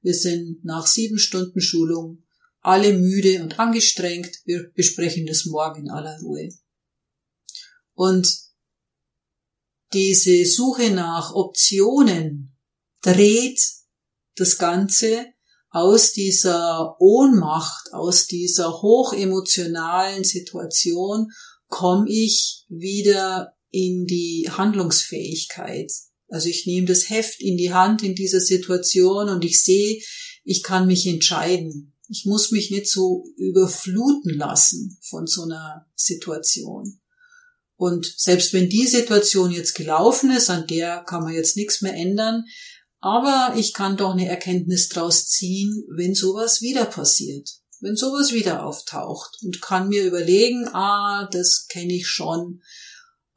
wir 0.02 0.14
sind 0.14 0.64
nach 0.64 0.88
sieben 0.88 1.20
Stunden 1.20 1.60
Schulung 1.60 2.24
alle 2.62 2.94
müde 2.94 3.42
und 3.42 3.60
angestrengt, 3.60 4.38
wir 4.46 4.72
besprechen 4.74 5.26
das 5.26 5.46
morgen 5.46 5.84
in 5.84 5.90
aller 5.90 6.20
Ruhe. 6.22 6.50
Und 7.94 8.32
diese 9.94 10.46
Suche 10.46 10.92
nach 10.92 11.34
Optionen 11.34 12.58
dreht 13.02 13.60
das 14.36 14.58
Ganze 14.58 15.26
aus 15.70 16.14
dieser 16.14 16.96
Ohnmacht, 17.00 17.94
aus 17.94 18.28
dieser 18.28 18.82
hochemotionalen 18.82 20.24
Situation 20.24 21.32
komme 21.68 22.10
ich 22.10 22.66
wieder 22.68 23.54
in 23.70 24.06
die 24.06 24.50
Handlungsfähigkeit. 24.52 25.92
Also 26.28 26.50
ich 26.50 26.66
nehme 26.66 26.88
das 26.88 27.10
Heft 27.10 27.42
in 27.42 27.58
die 27.58 27.74
Hand 27.74 28.04
in 28.04 28.16
dieser 28.16 28.42
Situation 28.42 29.30
und 29.30 29.44
ich 29.46 29.62
sehe, 29.62 30.02
ich 30.44 30.64
kann 30.64 30.88
mich 30.88 31.08
entscheiden. 31.08 31.91
Ich 32.12 32.26
muss 32.26 32.52
mich 32.52 32.72
nicht 32.72 32.90
so 32.90 33.24
überfluten 33.38 34.38
lassen 34.38 34.98
von 35.02 35.28
so 35.28 35.44
einer 35.44 35.88
Situation. 35.96 37.00
Und 37.78 38.06
selbst 38.18 38.52
wenn 38.52 38.70
die 38.70 38.86
Situation 38.86 39.50
jetzt 39.50 39.76
gelaufen 39.76 40.30
ist, 40.30 40.50
an 40.50 40.68
der 40.68 41.06
kann 41.06 41.24
man 41.24 41.34
jetzt 41.34 41.56
nichts 41.56 41.82
mehr 41.82 41.94
ändern, 41.94 42.44
aber 43.00 43.56
ich 43.58 43.74
kann 43.74 43.96
doch 43.96 44.12
eine 44.12 44.28
Erkenntnis 44.28 44.90
draus 44.90 45.30
ziehen, 45.30 45.86
wenn 45.96 46.14
sowas 46.14 46.62
wieder 46.62 46.84
passiert, 46.84 47.50
wenn 47.80 47.96
sowas 47.96 48.34
wieder 48.34 48.66
auftaucht 48.66 49.38
und 49.42 49.62
kann 49.62 49.88
mir 49.88 50.04
überlegen, 50.06 50.68
ah, 50.74 51.30
das 51.32 51.68
kenne 51.70 51.94
ich 51.94 52.08
schon, 52.08 52.62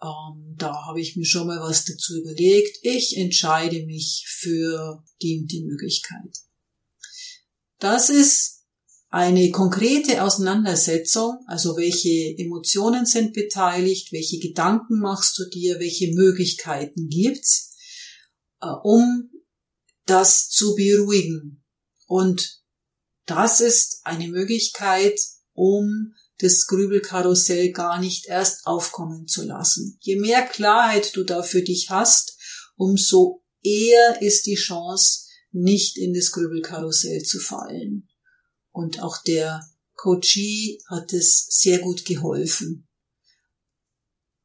ähm, 0.02 0.56
da 0.58 0.74
habe 0.86 1.00
ich 1.00 1.14
mir 1.16 1.24
schon 1.24 1.46
mal 1.46 1.60
was 1.60 1.84
dazu 1.84 2.16
überlegt. 2.16 2.76
Ich 2.82 3.16
entscheide 3.16 3.86
mich 3.86 4.26
für 4.28 5.04
die 5.22 5.46
die 5.46 5.62
Möglichkeit. 5.62 6.40
Das 7.78 8.10
ist 8.10 8.53
eine 9.14 9.52
konkrete 9.52 10.24
Auseinandersetzung, 10.24 11.38
also 11.46 11.76
welche 11.76 12.36
Emotionen 12.36 13.06
sind 13.06 13.32
beteiligt, 13.32 14.10
welche 14.10 14.40
Gedanken 14.40 14.98
machst 14.98 15.38
du 15.38 15.48
dir, 15.48 15.78
welche 15.78 16.12
Möglichkeiten 16.14 17.06
gibt's, 17.06 17.76
äh, 18.60 18.66
um 18.82 19.30
das 20.04 20.48
zu 20.48 20.74
beruhigen. 20.74 21.64
Und 22.08 22.60
das 23.24 23.60
ist 23.60 24.00
eine 24.02 24.26
Möglichkeit, 24.26 25.16
um 25.52 26.12
das 26.38 26.66
Grübelkarussell 26.66 27.70
gar 27.70 28.00
nicht 28.00 28.26
erst 28.26 28.66
aufkommen 28.66 29.28
zu 29.28 29.44
lassen. 29.44 29.96
Je 30.00 30.16
mehr 30.16 30.42
Klarheit 30.42 31.14
du 31.14 31.22
da 31.22 31.44
für 31.44 31.62
dich 31.62 31.88
hast, 31.88 32.36
umso 32.74 33.44
eher 33.62 34.20
ist 34.22 34.46
die 34.46 34.56
Chance, 34.56 35.28
nicht 35.52 35.98
in 35.98 36.14
das 36.14 36.32
Grübelkarussell 36.32 37.22
zu 37.22 37.38
fallen. 37.38 38.08
Und 38.74 39.00
auch 39.00 39.22
der 39.22 39.64
Coachie 39.94 40.82
hat 40.90 41.12
es 41.12 41.46
sehr 41.48 41.78
gut 41.78 42.04
geholfen. 42.04 42.88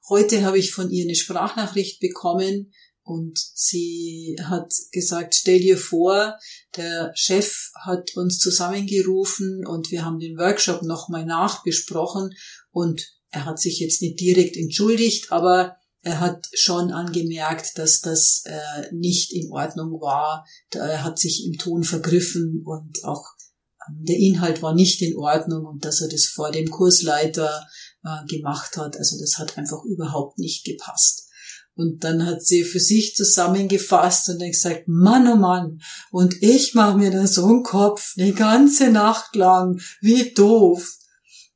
Heute 0.07 0.43
habe 0.43 0.59
ich 0.59 0.71
von 0.71 0.89
ihr 0.89 1.03
eine 1.03 1.15
Sprachnachricht 1.15 1.99
bekommen, 1.99 2.71
und 3.09 3.39
sie 3.55 4.37
hat 4.39 4.71
gesagt, 4.91 5.33
stell 5.33 5.59
dir 5.59 5.77
vor, 5.77 6.37
der 6.77 7.11
Chef 7.15 7.71
hat 7.73 8.15
uns 8.15 8.37
zusammengerufen 8.37 9.65
und 9.65 9.89
wir 9.89 10.05
haben 10.05 10.19
den 10.19 10.37
Workshop 10.37 10.83
nochmal 10.83 11.25
nachbesprochen 11.25 12.35
und 12.69 13.01
er 13.31 13.45
hat 13.45 13.59
sich 13.59 13.79
jetzt 13.79 14.03
nicht 14.03 14.19
direkt 14.19 14.57
entschuldigt, 14.57 15.31
aber 15.31 15.75
er 16.01 16.19
hat 16.19 16.47
schon 16.53 16.91
angemerkt, 16.91 17.79
dass 17.79 18.01
das 18.01 18.43
äh, 18.45 18.93
nicht 18.93 19.33
in 19.33 19.51
Ordnung 19.51 19.99
war. 19.99 20.45
Er 20.71 21.03
hat 21.03 21.17
sich 21.17 21.45
im 21.45 21.57
Ton 21.57 21.83
vergriffen 21.83 22.61
und 22.63 23.03
auch 23.03 23.25
der 23.89 24.17
Inhalt 24.17 24.61
war 24.61 24.73
nicht 24.73 25.01
in 25.01 25.17
Ordnung 25.17 25.65
und 25.65 25.85
dass 25.85 26.01
er 26.01 26.09
das 26.09 26.25
vor 26.25 26.51
dem 26.51 26.69
Kursleiter 26.69 27.65
äh, 28.03 28.25
gemacht 28.27 28.77
hat. 28.77 28.97
Also 28.97 29.17
das 29.19 29.37
hat 29.37 29.57
einfach 29.57 29.83
überhaupt 29.85 30.37
nicht 30.37 30.65
gepasst. 30.65 31.29
Und 31.75 32.03
dann 32.03 32.25
hat 32.25 32.43
sie 32.45 32.65
für 32.65 32.79
sich 32.79 33.15
zusammengefasst 33.15 34.27
und 34.29 34.41
dann 34.41 34.51
gesagt, 34.51 34.87
Mann, 34.87 35.27
oh 35.29 35.37
Mann, 35.37 35.79
und 36.11 36.43
ich 36.43 36.73
mache 36.73 36.97
mir 36.97 37.09
da 37.09 37.25
so 37.25 37.45
einen 37.45 37.63
Kopf 37.63 38.15
eine 38.17 38.33
ganze 38.33 38.89
Nacht 38.89 39.35
lang, 39.35 39.79
wie 40.01 40.33
doof. 40.33 40.97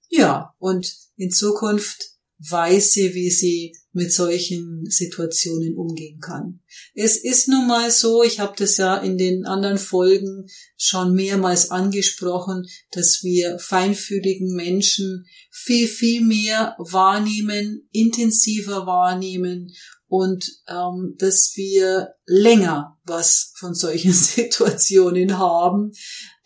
Ja, 0.09 0.53
und 0.59 0.95
in 1.17 1.29
Zukunft 1.29 2.13
weiß 2.39 2.93
sie, 2.93 3.13
wie 3.13 3.31
sie 3.31 3.75
mit 3.93 4.11
solchen 4.11 4.85
Situationen 4.89 5.77
umgehen 5.77 6.19
kann. 6.19 6.59
Es 6.95 7.15
ist 7.15 7.47
nun 7.47 7.67
mal 7.67 7.91
so, 7.91 8.23
ich 8.23 8.39
habe 8.39 8.53
das 8.57 8.77
ja 8.77 8.97
in 8.97 9.17
den 9.17 9.45
anderen 9.45 9.77
Folgen 9.77 10.47
schon 10.75 11.13
mehrmals 11.13 11.69
angesprochen, 11.69 12.65
dass 12.91 13.23
wir 13.23 13.59
feinfühligen 13.59 14.55
Menschen 14.55 15.25
viel, 15.51 15.87
viel 15.87 16.21
mehr 16.21 16.75
wahrnehmen, 16.79 17.87
intensiver 17.91 18.87
wahrnehmen 18.87 19.71
und 20.07 20.45
ähm, 20.67 21.15
dass 21.17 21.53
wir 21.55 22.13
länger 22.25 22.99
was 23.03 23.53
von 23.55 23.73
solchen 23.73 24.13
Situationen 24.13 25.37
haben. 25.37 25.91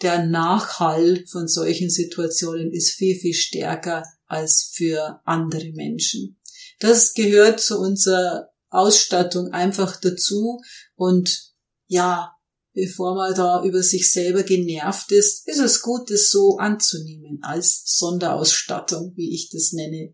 Der 0.01 0.25
Nachhall 0.25 1.25
von 1.27 1.47
solchen 1.47 1.89
Situationen 1.89 2.71
ist 2.71 2.91
viel, 2.91 3.15
viel 3.17 3.33
stärker 3.33 4.03
als 4.25 4.71
für 4.73 5.21
andere 5.25 5.71
Menschen. 5.73 6.36
Das 6.79 7.13
gehört 7.13 7.59
zu 7.59 7.79
unserer 7.79 8.49
Ausstattung 8.69 9.51
einfach 9.51 9.99
dazu 9.99 10.61
und 10.95 11.53
ja, 11.87 12.33
bevor 12.73 13.15
man 13.15 13.33
da 13.33 13.63
über 13.63 13.81
sich 13.81 14.11
selber 14.11 14.43
genervt 14.43 15.11
ist, 15.11 15.47
ist 15.47 15.59
es 15.59 15.81
gut, 15.81 16.11
das 16.11 16.29
so 16.29 16.57
anzunehmen 16.57 17.39
als 17.41 17.83
Sonderausstattung, 17.85 19.13
wie 19.15 19.33
ich 19.33 19.49
das 19.49 19.71
nenne. 19.71 20.13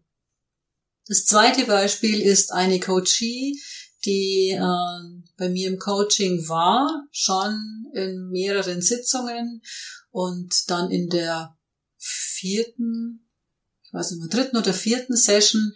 Das 1.08 1.26
zweite 1.26 1.66
Beispiel 1.66 2.22
ist 2.22 2.54
eine 2.54 2.80
Coachie, 2.80 3.62
die 4.06 4.52
äh, 4.52 5.24
bei 5.38 5.50
mir 5.50 5.68
im 5.68 5.80
Coaching 5.80 6.48
war, 6.48 7.06
schon 7.12 7.86
in 7.94 8.30
mehreren 8.30 8.82
Sitzungen 8.82 9.62
und 10.12 10.70
dann 10.70 10.90
in 10.92 11.10
der 11.10 11.58
vierten, 11.98 13.30
ich 13.84 13.94
weiß 13.94 14.12
nicht 14.12 14.20
mehr, 14.22 14.30
dritten 14.30 14.58
oder 14.58 14.74
vierten 14.74 15.16
Session 15.16 15.74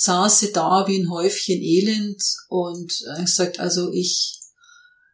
saß 0.00 0.52
da 0.52 0.84
wie 0.86 1.00
ein 1.00 1.10
Häufchen 1.10 1.60
Elend 1.60 2.22
und 2.48 2.92
äh, 3.16 3.26
sagt, 3.26 3.58
also 3.58 3.90
ich, 3.92 4.38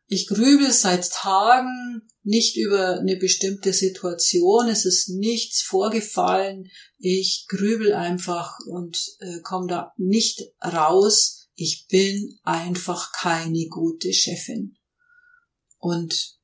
ich 0.09 0.27
grübel 0.27 0.71
seit 0.73 1.11
Tagen 1.11 2.03
nicht 2.23 2.59
über 2.59 2.99
eine 2.99 3.17
bestimmte 3.17 3.73
Situation, 3.73 4.69
es 4.69 4.85
ist 4.85 5.09
nichts 5.09 5.63
vorgefallen, 5.63 6.71
ich 6.99 7.47
grübel 7.49 7.95
einfach 7.95 8.59
und 8.67 9.03
äh, 9.21 9.41
komme 9.41 9.69
da 9.69 9.93
nicht 9.97 10.43
raus, 10.63 11.49
ich 11.55 11.87
bin 11.89 12.39
einfach 12.43 13.13
keine 13.13 13.67
gute 13.69 14.13
Chefin. 14.13 14.77
Und 15.79 16.37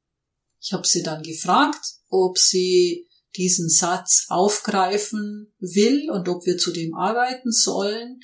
ich 0.63 0.73
habe 0.73 0.87
sie 0.87 1.03
dann 1.03 1.23
gefragt, 1.23 1.85
ob 2.09 2.39
sie 2.39 3.07
diesen 3.37 3.69
Satz 3.69 4.27
aufgreifen 4.29 5.53
will 5.59 6.11
und 6.11 6.29
ob 6.29 6.47
wir 6.47 6.59
zu 6.59 6.73
dem 6.73 6.95
arbeiten 6.95 7.53
sollen. 7.53 8.21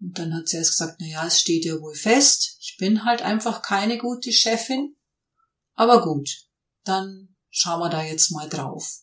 Und 0.00 0.18
dann 0.18 0.34
hat 0.34 0.48
sie 0.48 0.56
erst 0.56 0.72
gesagt, 0.72 0.96
na 1.00 1.06
ja, 1.06 1.26
es 1.26 1.40
steht 1.40 1.64
ja 1.64 1.80
wohl 1.80 1.94
fest, 1.94 2.56
ich 2.60 2.76
bin 2.78 3.04
halt 3.04 3.22
einfach 3.22 3.62
keine 3.62 3.98
gute 3.98 4.32
Chefin. 4.32 4.96
Aber 5.74 6.02
gut, 6.02 6.28
dann 6.84 7.36
schauen 7.50 7.80
wir 7.80 7.90
da 7.90 8.02
jetzt 8.02 8.30
mal 8.30 8.48
drauf. 8.48 9.02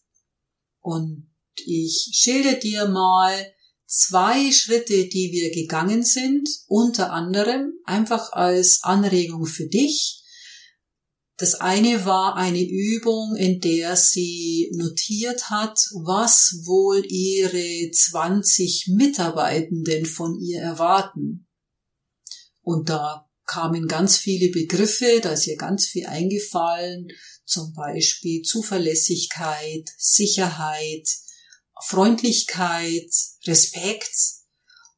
Und 0.81 1.29
ich 1.55 2.11
schilde 2.13 2.57
dir 2.59 2.87
mal 2.87 3.53
zwei 3.85 4.51
Schritte, 4.51 5.07
die 5.07 5.31
wir 5.31 5.51
gegangen 5.51 6.03
sind, 6.03 6.47
unter 6.67 7.11
anderem 7.11 7.73
einfach 7.85 8.31
als 8.33 8.83
Anregung 8.83 9.45
für 9.45 9.67
dich. 9.67 10.18
Das 11.39 11.55
eine 11.55 12.03
war 12.03 12.35
eine 12.35 12.61
Übung, 12.61 13.37
in 13.37 13.61
der 13.61 13.95
sie 13.95 14.69
notiert 14.75 15.49
hat, 15.49 15.79
was 16.03 16.63
wohl 16.65 17.01
ihre 17.07 17.89
20 17.91 18.89
Mitarbeitenden 18.89 20.05
von 20.05 20.37
ihr 20.37 20.59
erwarten. 20.59 21.47
Und 22.61 22.89
da 22.89 23.29
kamen 23.45 23.87
ganz 23.87 24.17
viele 24.17 24.51
Begriffe, 24.51 25.21
da 25.23 25.31
ist 25.31 25.47
ihr 25.47 25.55
ganz 25.55 25.87
viel 25.87 26.07
eingefallen, 26.07 27.07
zum 27.45 27.73
Beispiel 27.73 28.41
Zuverlässigkeit, 28.41 29.89
Sicherheit, 29.97 31.07
Freundlichkeit, 31.81 33.09
Respekt, 33.47 34.13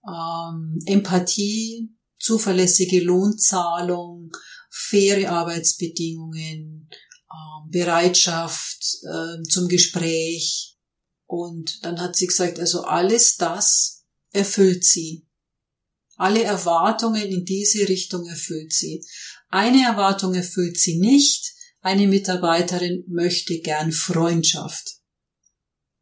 ähm, 0.07 0.79
Empathie, 0.87 1.91
zuverlässige 2.17 3.01
Lohnzahlung, 3.01 4.31
faire 4.71 5.29
Arbeitsbedingungen, 5.29 6.89
ähm, 6.89 7.69
Bereitschaft 7.69 8.97
äh, 9.03 9.43
zum 9.43 9.67
Gespräch. 9.67 10.77
Und 11.25 11.83
dann 11.83 11.99
hat 11.99 12.15
sie 12.15 12.27
gesagt, 12.27 12.59
also 12.59 12.83
alles 12.83 13.37
das 13.37 14.05
erfüllt 14.31 14.83
sie. 14.83 15.27
Alle 16.15 16.43
Erwartungen 16.43 17.23
in 17.23 17.45
diese 17.45 17.87
Richtung 17.87 18.27
erfüllt 18.27 18.73
sie. 18.73 19.03
Eine 19.49 19.83
Erwartung 19.85 20.33
erfüllt 20.33 20.77
sie 20.77 20.99
nicht. 20.99 21.53
Eine 21.81 22.07
Mitarbeiterin 22.07 23.03
möchte 23.07 23.59
gern 23.59 23.91
Freundschaft 23.91 25.01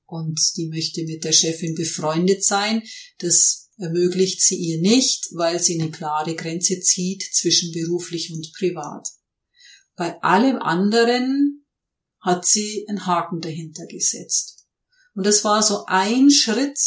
und 0.10 0.39
die 0.58 0.67
möchte 0.67 1.03
mit 1.05 1.23
der 1.23 1.32
Chefin 1.32 1.75
befreundet 1.75 2.43
sein. 2.43 2.82
Das 3.19 3.68
ermöglicht 3.80 4.42
sie 4.42 4.58
ihr 4.58 4.82
nicht, 4.82 5.30
weil 5.34 5.60
sie 5.60 5.80
eine 5.80 5.89
klare 5.89 6.36
Grenze 6.36 6.80
zieht 6.82 7.24
zwischen 7.34 7.72
beruflich 7.72 8.32
und 8.34 8.52
privat. 8.54 9.08
Bei 9.96 10.22
allem 10.22 10.58
anderen 10.58 11.65
hat 12.20 12.46
sie 12.46 12.86
einen 12.88 13.06
Haken 13.06 13.39
dahinter 13.42 13.86
gesetzt. 13.88 14.68
Und 15.15 15.26
das 15.26 15.44
war 15.44 15.63
so 15.63 15.86
ein 15.88 16.30
Schritt, 16.30 16.78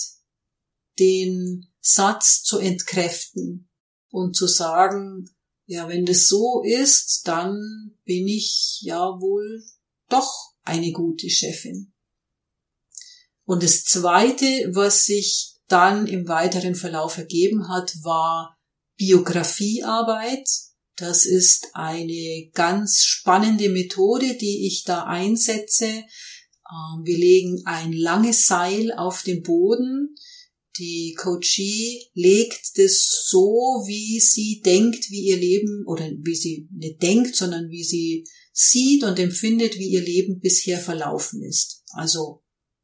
den 0.98 1.68
Satz 1.80 2.42
zu 2.42 2.58
entkräften 2.58 3.70
und 4.10 4.36
zu 4.36 4.46
sagen, 4.46 5.28
ja, 5.66 5.88
wenn 5.88 6.04
das 6.04 6.26
so 6.28 6.62
ist, 6.64 7.22
dann 7.24 7.96
bin 8.04 8.28
ich 8.28 8.80
ja 8.82 8.98
wohl 8.98 9.64
doch 10.08 10.54
eine 10.62 10.92
gute 10.92 11.30
Chefin. 11.30 11.92
Und 13.44 13.62
das 13.62 13.84
Zweite, 13.84 14.46
was 14.72 15.06
sich 15.06 15.51
dann 15.72 16.06
im 16.06 16.28
weiteren 16.28 16.74
Verlauf 16.74 17.16
ergeben 17.18 17.68
hat, 17.68 17.96
war 18.02 18.58
Biografiearbeit. 18.96 20.48
Das 20.96 21.24
ist 21.24 21.68
eine 21.72 22.50
ganz 22.52 23.02
spannende 23.02 23.70
Methode, 23.70 24.34
die 24.34 24.66
ich 24.66 24.84
da 24.84 25.04
einsetze. 25.04 25.86
Ähm, 25.86 27.02
wir 27.04 27.16
legen 27.16 27.62
ein 27.64 27.92
langes 27.92 28.46
Seil 28.46 28.92
auf 28.92 29.22
den 29.22 29.42
Boden. 29.42 30.14
Die 30.78 31.14
Coachie 31.18 32.10
legt 32.14 32.78
das 32.78 33.26
so, 33.26 33.82
wie 33.86 34.20
sie 34.20 34.60
denkt, 34.64 35.10
wie 35.10 35.28
ihr 35.28 35.36
Leben, 35.36 35.84
oder 35.86 36.10
wie 36.18 36.34
sie 36.36 36.68
nicht 36.72 37.02
denkt, 37.02 37.34
sondern 37.36 37.70
wie 37.70 37.84
sie 37.84 38.24
sieht 38.52 39.04
und 39.04 39.18
empfindet, 39.18 39.78
wie 39.78 39.88
ihr 39.88 40.02
Leben 40.02 40.40
bisher 40.40 40.78
verlaufen 40.78 41.42
ist. 41.42 41.82
Also 41.92 42.42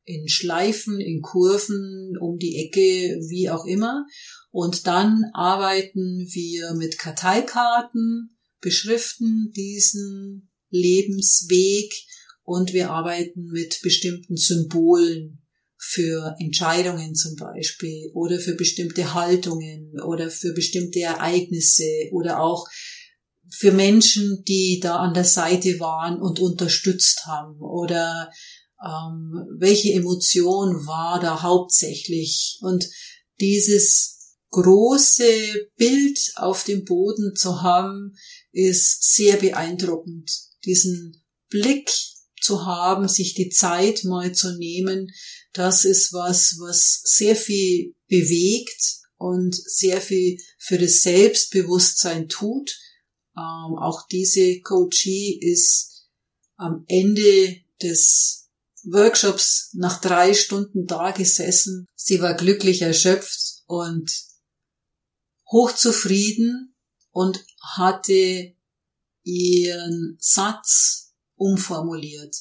in 0.08 0.26
Schleifen, 0.26 1.00
in 1.00 1.20
Kurven, 1.20 2.16
um 2.18 2.38
die 2.38 2.56
Ecke, 2.64 2.80
wie 3.28 3.50
auch 3.50 3.66
immer. 3.66 4.06
Und 4.50 4.86
dann 4.86 5.24
arbeiten 5.34 6.26
wir 6.30 6.74
mit 6.74 6.98
Karteikarten, 6.98 8.38
beschriften 8.60 9.52
diesen 9.54 10.50
Lebensweg 10.70 11.92
und 12.42 12.72
wir 12.72 12.90
arbeiten 12.90 13.44
mit 13.52 13.80
bestimmten 13.82 14.36
Symbolen 14.36 15.42
für 15.76 16.34
Entscheidungen 16.40 17.14
zum 17.14 17.36
Beispiel 17.36 18.10
oder 18.14 18.40
für 18.40 18.54
bestimmte 18.54 19.14
Haltungen 19.14 20.00
oder 20.00 20.30
für 20.30 20.52
bestimmte 20.54 21.00
Ereignisse 21.00 21.84
oder 22.12 22.40
auch 22.40 22.66
für 23.50 23.72
Menschen, 23.72 24.42
die 24.46 24.80
da 24.82 24.96
an 24.96 25.14
der 25.14 25.24
Seite 25.24 25.78
waren 25.78 26.20
und 26.20 26.40
unterstützt 26.40 27.26
haben 27.26 27.60
oder 27.60 28.30
ähm, 28.82 29.46
welche 29.58 29.92
Emotion 29.92 30.86
war 30.86 31.20
da 31.20 31.42
hauptsächlich 31.42 32.58
und 32.62 32.88
dieses 33.40 34.36
große 34.50 35.68
Bild 35.76 36.32
auf 36.36 36.64
dem 36.64 36.84
Boden 36.84 37.34
zu 37.36 37.62
haben, 37.62 38.16
ist 38.52 39.14
sehr 39.14 39.36
beeindruckend. 39.36 40.30
Diesen 40.64 41.22
Blick 41.48 41.90
zu 42.40 42.64
haben, 42.64 43.08
sich 43.08 43.34
die 43.34 43.50
Zeit 43.50 44.04
mal 44.04 44.32
zu 44.32 44.56
nehmen, 44.56 45.12
das 45.52 45.84
ist 45.84 46.12
was, 46.12 46.56
was 46.60 47.00
sehr 47.04 47.36
viel 47.36 47.94
bewegt 48.06 48.98
und 49.16 49.54
sehr 49.54 50.00
viel 50.00 50.38
für 50.58 50.78
das 50.78 51.02
Selbstbewusstsein 51.02 52.28
tut. 52.28 52.78
Ähm, 53.36 53.76
auch 53.78 54.06
diese 54.06 54.60
Coachie 54.60 55.38
ist 55.40 56.06
am 56.56 56.84
Ende 56.88 57.56
des 57.82 58.47
Workshops 58.90 59.70
nach 59.74 60.00
drei 60.00 60.34
Stunden 60.34 60.86
da 60.86 61.10
gesessen. 61.10 61.86
Sie 61.94 62.20
war 62.20 62.34
glücklich 62.34 62.82
erschöpft 62.82 63.62
und 63.66 64.10
hochzufrieden 65.50 66.74
und 67.10 67.44
hatte 67.60 68.54
ihren 69.22 70.16
Satz 70.20 71.12
umformuliert. 71.36 72.36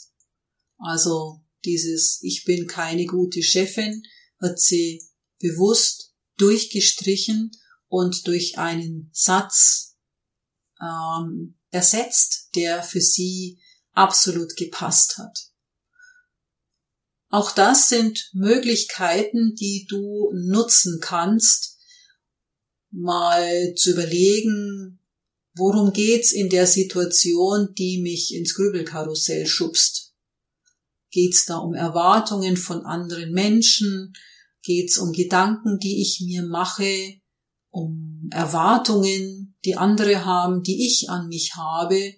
Also 0.77 1.41
dieses 1.65 2.19
Ich 2.21 2.43
bin 2.45 2.67
keine 2.67 3.05
gute 3.05 3.43
Chefin 3.43 4.03
hat 4.39 4.60
sie 4.60 5.03
bewusst 5.39 6.13
durchgestrichen 6.38 7.51
und 7.88 8.27
durch 8.27 8.57
einen 8.57 9.10
Satz 9.13 9.97
ähm, 10.81 11.57
ersetzt, 11.71 12.49
der 12.55 12.83
für 12.83 13.01
sie 13.01 13.60
absolut 13.93 14.55
gepasst 14.55 15.17
hat. 15.17 15.46
Auch 17.29 17.51
das 17.51 17.89
sind 17.89 18.29
Möglichkeiten, 18.33 19.55
die 19.55 19.85
du 19.89 20.31
nutzen 20.33 20.99
kannst, 21.01 21.77
mal 22.89 23.73
zu 23.75 23.91
überlegen, 23.91 24.99
worum 25.55 25.91
geht's 25.91 26.31
in 26.31 26.49
der 26.49 26.67
Situation, 26.67 27.73
die 27.77 28.01
mich 28.01 28.33
ins 28.33 28.55
Grübelkarussell 28.55 29.45
schubst. 29.45 30.13
Geht's 31.11 31.45
da 31.45 31.57
um 31.57 31.73
Erwartungen 31.73 32.55
von 32.55 32.85
anderen 32.85 33.31
Menschen? 33.31 34.13
Geht's 34.61 34.97
um 34.97 35.11
Gedanken, 35.11 35.79
die 35.79 36.01
ich 36.01 36.21
mir 36.23 36.43
mache? 36.43 37.19
Um 37.69 38.29
Erwartungen, 38.31 39.55
die 39.65 39.75
andere 39.75 40.25
haben, 40.25 40.63
die 40.63 40.85
ich 40.87 41.09
an 41.09 41.27
mich 41.27 41.55
habe? 41.55 42.13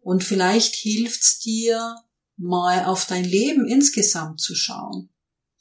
Und 0.00 0.24
vielleicht 0.24 0.74
hilft's 0.76 1.40
dir, 1.40 1.96
mal 2.38 2.84
auf 2.84 3.06
dein 3.06 3.24
Leben 3.24 3.66
insgesamt 3.66 4.40
zu 4.40 4.54
schauen 4.54 5.10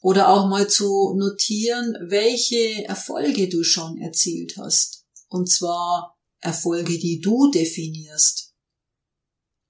oder 0.02 0.30
auch 0.30 0.48
mal 0.48 0.70
zu 0.70 1.16
notieren, 1.18 1.96
welche 2.08 2.86
Erfolge 2.86 3.50
du 3.50 3.64
schon 3.64 3.98
erzielt 3.98 4.56
hast. 4.58 5.06
Und 5.28 5.50
zwar 5.50 6.18
Erfolge, 6.40 6.98
die 6.98 7.20
du 7.20 7.52
definierst. 7.52 8.54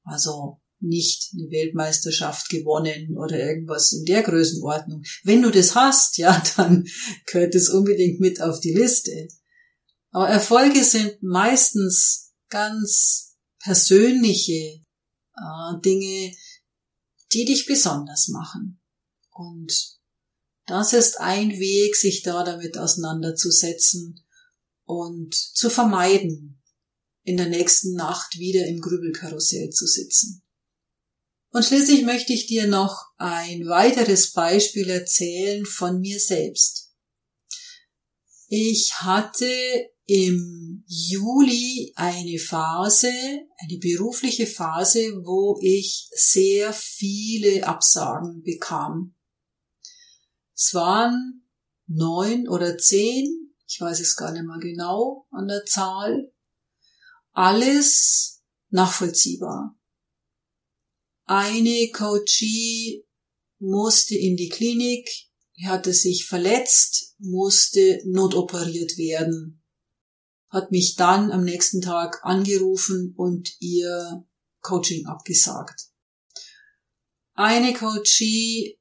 Also 0.03 0.59
nicht 0.79 1.31
eine 1.33 1.49
Weltmeisterschaft 1.49 2.49
gewonnen 2.49 3.17
oder 3.17 3.39
irgendwas 3.39 3.93
in 3.93 4.05
der 4.05 4.21
Größenordnung. 4.21 5.03
Wenn 5.23 5.41
du 5.41 5.49
das 5.49 5.75
hast, 5.75 6.17
ja, 6.17 6.41
dann 6.57 6.85
gehört 7.25 7.55
es 7.55 7.69
unbedingt 7.69 8.19
mit 8.19 8.41
auf 8.41 8.59
die 8.59 8.73
Liste. 8.73 9.27
Aber 10.11 10.29
Erfolge 10.29 10.83
sind 10.83 11.21
meistens 11.23 12.33
ganz 12.49 13.37
persönliche 13.59 14.81
äh, 15.35 15.81
Dinge, 15.83 16.33
die 17.33 17.45
dich 17.45 17.65
besonders 17.65 18.27
machen. 18.29 18.81
Und 19.31 19.97
das 20.65 20.93
ist 20.93 21.19
ein 21.19 21.51
Weg, 21.51 21.95
sich 21.95 22.23
da 22.23 22.43
damit 22.43 22.77
auseinanderzusetzen 22.77 24.25
und 24.83 25.33
zu 25.33 25.69
vermeiden, 25.69 26.61
in 27.23 27.37
der 27.37 27.49
nächsten 27.49 27.93
Nacht 27.93 28.37
wieder 28.37 28.65
im 28.67 28.79
Grübelkarussell 28.79 29.69
zu 29.69 29.85
sitzen. 29.85 30.43
Und 31.49 31.63
schließlich 31.63 32.03
möchte 32.03 32.33
ich 32.33 32.47
dir 32.47 32.67
noch 32.67 33.05
ein 33.17 33.67
weiteres 33.67 34.31
Beispiel 34.31 34.89
erzählen 34.89 35.65
von 35.65 35.99
mir 35.99 36.19
selbst. 36.19 36.93
Ich 38.47 38.93
hatte 38.95 39.49
im 40.07 40.85
Juli 40.87 41.91
eine 41.95 42.39
Phase, 42.39 43.11
eine 43.11 43.77
berufliche 43.77 44.47
Phase, 44.47 44.99
wo 45.25 45.59
ich 45.61 46.09
sehr 46.13 46.71
viele 46.71 47.67
Absagen 47.67 48.41
bekam. 48.41 49.15
Es 50.55 50.73
waren 50.73 51.45
neun 51.87 52.47
oder 52.47 52.77
zehn, 52.77 53.53
ich 53.67 53.81
weiß 53.81 53.99
es 53.99 54.15
gar 54.15 54.31
nicht 54.31 54.45
mehr 54.45 54.59
genau 54.59 55.27
an 55.29 55.49
der 55.49 55.65
Zahl. 55.65 56.33
Alles 57.33 58.41
nachvollziehbar. 58.69 59.77
Eine 61.25 61.91
Coachie 61.91 63.05
musste 63.59 64.15
in 64.15 64.37
die 64.37 64.47
Klinik, 64.47 65.09
hatte 65.65 65.93
sich 65.93 66.25
verletzt, 66.25 67.15
musste 67.19 67.99
notoperiert 68.05 68.97
werden 68.97 69.61
hat 70.49 70.71
mich 70.71 70.95
dann 70.95 71.31
am 71.31 71.43
nächsten 71.43 71.81
Tag 71.81 72.19
angerufen 72.23 73.13
und 73.15 73.49
ihr 73.59 74.25
Coaching 74.61 75.05
abgesagt. 75.05 75.87
Eine 77.33 77.73
Coachie 77.73 78.79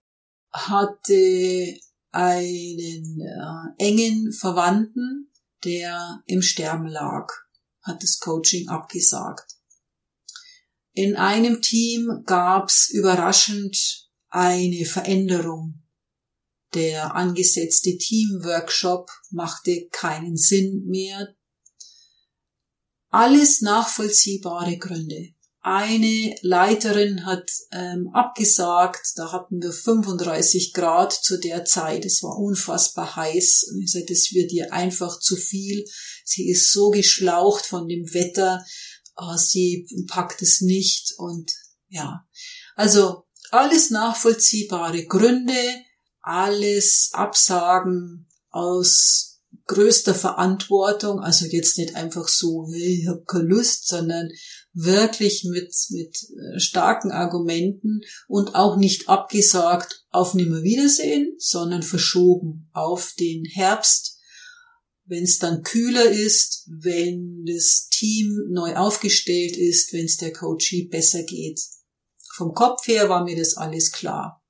hatte 0.52 1.78
einen 2.10 3.20
äh, 3.20 3.84
engen 3.84 4.32
Verwandten, 4.32 5.30
der 5.64 6.22
im 6.26 6.40
Sterben 6.40 6.86
lag, 6.86 7.28
hat 7.82 8.02
das 8.02 8.18
Coaching 8.18 8.68
abgesagt. 8.68 9.56
In 10.92 11.16
einem 11.16 11.60
Team 11.60 12.22
gab's 12.24 12.88
überraschend 12.88 14.08
eine 14.30 14.86
Veränderung. 14.86 15.82
Der 16.72 17.14
angesetzte 17.14 17.98
Teamworkshop 17.98 19.10
machte 19.30 19.88
keinen 19.92 20.36
Sinn 20.38 20.86
mehr. 20.86 21.35
Alles 23.10 23.60
nachvollziehbare 23.60 24.78
Gründe. 24.78 25.34
Eine 25.68 26.36
Leiterin 26.42 27.26
hat 27.26 27.50
ähm, 27.72 28.08
abgesagt, 28.12 29.14
da 29.16 29.32
hatten 29.32 29.60
wir 29.60 29.72
35 29.72 30.72
Grad 30.72 31.12
zu 31.12 31.40
der 31.40 31.64
Zeit, 31.64 32.04
es 32.04 32.22
war 32.22 32.38
unfassbar 32.38 33.16
heiß 33.16 33.70
und 33.72 33.82
ich 33.82 33.90
sagte, 33.90 34.12
das 34.12 34.32
wird 34.32 34.52
ihr 34.52 34.72
einfach 34.72 35.18
zu 35.18 35.34
viel. 35.34 35.84
Sie 36.24 36.48
ist 36.48 36.70
so 36.70 36.90
geschlaucht 36.90 37.66
von 37.66 37.88
dem 37.88 38.14
Wetter, 38.14 38.64
äh, 39.18 39.36
sie 39.38 39.88
packt 40.06 40.40
es 40.40 40.60
nicht 40.60 41.14
und 41.18 41.52
ja, 41.88 42.24
also 42.76 43.24
alles 43.50 43.90
nachvollziehbare 43.90 45.04
Gründe, 45.06 45.82
alles 46.20 47.10
Absagen 47.12 48.28
aus 48.50 49.35
größter 49.66 50.14
Verantwortung, 50.14 51.20
also 51.20 51.46
jetzt 51.46 51.76
nicht 51.78 51.96
einfach 51.96 52.28
so, 52.28 52.68
hey, 52.72 53.00
ich 53.00 53.08
habe 53.08 53.24
keine 53.26 53.48
Lust, 53.48 53.88
sondern 53.88 54.30
wirklich 54.72 55.44
mit, 55.44 55.74
mit 55.90 56.16
äh, 56.16 56.60
starken 56.60 57.10
Argumenten 57.10 58.00
und 58.28 58.54
auch 58.54 58.76
nicht 58.76 59.08
abgesagt 59.08 60.04
auf 60.10 60.34
Nimmerwiedersehen, 60.34 61.34
sondern 61.38 61.82
verschoben 61.82 62.68
auf 62.72 63.14
den 63.18 63.44
Herbst, 63.44 64.18
wenn 65.04 65.24
es 65.24 65.38
dann 65.38 65.62
kühler 65.62 66.10
ist, 66.10 66.68
wenn 66.68 67.44
das 67.46 67.88
Team 67.88 68.36
neu 68.50 68.76
aufgestellt 68.76 69.56
ist, 69.56 69.92
wenn 69.92 70.04
es 70.04 70.16
der 70.16 70.32
Coachie 70.32 70.88
besser 70.88 71.22
geht. 71.22 71.60
Vom 72.34 72.52
Kopf 72.52 72.86
her 72.86 73.08
war 73.08 73.24
mir 73.24 73.36
das 73.36 73.56
alles 73.56 73.92
klar. 73.92 74.42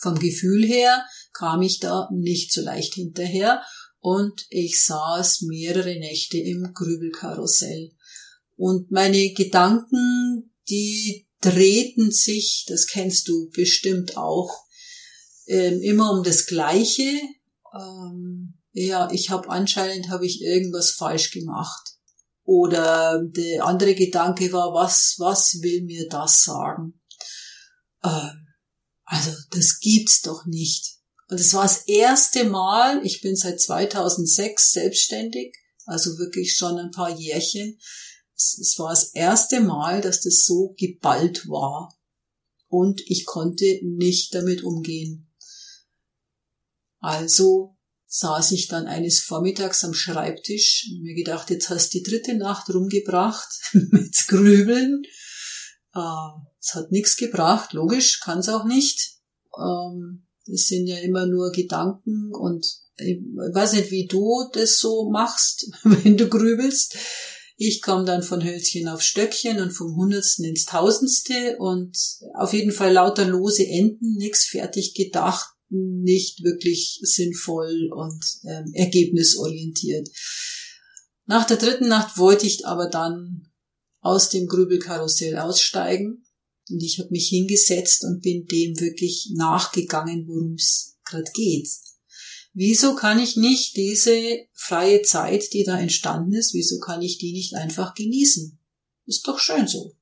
Vom 0.00 0.18
Gefühl 0.18 0.64
her 0.64 1.04
kam 1.32 1.62
ich 1.62 1.78
da 1.78 2.08
nicht 2.12 2.52
so 2.52 2.62
leicht 2.62 2.94
hinterher 2.94 3.62
und 4.00 4.46
ich 4.48 4.82
saß 4.82 5.42
mehrere 5.42 5.98
Nächte 5.98 6.38
im 6.38 6.72
Grübelkarussell. 6.74 7.92
Und 8.56 8.90
meine 8.90 9.32
Gedanken, 9.32 10.52
die 10.68 11.28
drehten 11.40 12.10
sich, 12.10 12.66
das 12.68 12.86
kennst 12.86 13.28
du 13.28 13.50
bestimmt 13.50 14.16
auch, 14.16 14.50
ähm, 15.46 15.80
immer 15.82 16.12
um 16.12 16.22
das 16.22 16.46
Gleiche. 16.46 17.20
Ähm, 17.74 18.54
ja, 18.72 19.10
ich 19.10 19.30
habe 19.30 19.48
anscheinend 19.48 20.10
habe 20.10 20.26
ich 20.26 20.42
irgendwas 20.42 20.92
falsch 20.92 21.30
gemacht. 21.30 21.96
Oder 22.44 23.22
der 23.22 23.64
andere 23.64 23.94
Gedanke 23.94 24.52
war, 24.52 24.72
was, 24.74 25.16
was 25.18 25.60
will 25.62 25.82
mir 25.82 26.08
das 26.08 26.42
sagen? 26.42 27.00
Ähm, 28.02 28.46
also 29.04 29.30
das 29.50 29.80
gibt's 29.80 30.22
doch 30.22 30.46
nicht. 30.46 30.99
Und 31.30 31.40
es 31.40 31.54
war 31.54 31.62
das 31.62 31.86
erste 31.86 32.44
Mal, 32.44 33.04
ich 33.04 33.20
bin 33.20 33.36
seit 33.36 33.60
2006 33.60 34.72
selbstständig, 34.72 35.56
also 35.86 36.18
wirklich 36.18 36.56
schon 36.56 36.78
ein 36.78 36.90
paar 36.90 37.16
Jährchen. 37.16 37.78
Es, 38.36 38.74
war 38.78 38.90
das 38.90 39.14
erste 39.14 39.60
Mal, 39.60 40.00
dass 40.00 40.20
das 40.20 40.44
so 40.44 40.74
geballt 40.76 41.48
war. 41.48 41.96
Und 42.68 43.00
ich 43.06 43.26
konnte 43.26 43.80
nicht 43.82 44.34
damit 44.34 44.62
umgehen. 44.62 45.32
Also 46.98 47.76
saß 48.06 48.52
ich 48.52 48.68
dann 48.68 48.86
eines 48.86 49.20
Vormittags 49.20 49.84
am 49.84 49.94
Schreibtisch 49.94 50.88
und 50.90 51.02
mir 51.02 51.14
gedacht, 51.14 51.50
jetzt 51.50 51.70
hast 51.70 51.94
du 51.94 51.98
die 51.98 52.04
dritte 52.04 52.34
Nacht 52.34 52.68
rumgebracht 52.70 53.48
mit 53.72 54.26
Grübeln 54.26 55.02
äh, 55.94 56.30
es 56.60 56.74
hat 56.74 56.92
nichts 56.92 57.16
gebracht, 57.16 57.72
logisch, 57.72 58.20
kann 58.20 58.38
es 58.38 58.48
auch 58.48 58.64
nicht. 58.64 59.18
Ähm, 59.58 60.26
das 60.50 60.66
sind 60.66 60.86
ja 60.86 60.98
immer 60.98 61.26
nur 61.26 61.52
Gedanken 61.52 62.34
und 62.34 62.66
ich 62.96 63.18
weiß 63.18 63.74
nicht, 63.74 63.90
wie 63.90 64.06
du 64.06 64.44
das 64.52 64.78
so 64.78 65.10
machst, 65.10 65.70
wenn 65.84 66.16
du 66.16 66.28
grübelst. 66.28 66.96
Ich 67.56 67.82
komme 67.82 68.06
dann 68.06 68.22
von 68.22 68.42
Hölzchen 68.42 68.88
auf 68.88 69.02
Stöckchen 69.02 69.60
und 69.60 69.72
vom 69.72 69.94
Hundertsten 69.94 70.46
ins 70.46 70.64
Tausendste 70.64 71.56
und 71.58 71.94
auf 72.34 72.54
jeden 72.54 72.72
Fall 72.72 72.92
lauter 72.92 73.26
lose 73.26 73.66
Enden, 73.66 74.16
nichts 74.16 74.46
fertig 74.46 74.94
gedacht, 74.94 75.50
nicht 75.68 76.42
wirklich 76.42 77.00
sinnvoll 77.02 77.90
und 77.94 78.24
ähm, 78.48 78.72
ergebnisorientiert. 78.72 80.08
Nach 81.26 81.46
der 81.46 81.58
dritten 81.58 81.88
Nacht 81.88 82.16
wollte 82.18 82.46
ich 82.46 82.66
aber 82.66 82.88
dann 82.88 83.50
aus 84.00 84.30
dem 84.30 84.46
Grübelkarussell 84.46 85.38
aussteigen. 85.38 86.24
Und 86.70 86.82
ich 86.82 86.98
habe 86.98 87.10
mich 87.10 87.28
hingesetzt 87.28 88.04
und 88.04 88.22
bin 88.22 88.46
dem 88.46 88.78
wirklich 88.78 89.30
nachgegangen, 89.34 90.26
worum 90.26 90.54
es 90.54 90.98
gerade 91.04 91.30
geht. 91.34 91.68
Wieso 92.52 92.96
kann 92.96 93.20
ich 93.20 93.36
nicht 93.36 93.76
diese 93.76 94.46
freie 94.52 95.02
Zeit, 95.02 95.52
die 95.52 95.64
da 95.64 95.78
entstanden 95.78 96.34
ist, 96.34 96.52
wieso 96.52 96.78
kann 96.80 97.00
ich 97.00 97.18
die 97.18 97.32
nicht 97.32 97.54
einfach 97.54 97.94
genießen? 97.94 98.58
Ist 99.06 99.26
doch 99.26 99.38
schön 99.38 99.68
so. 99.68 99.96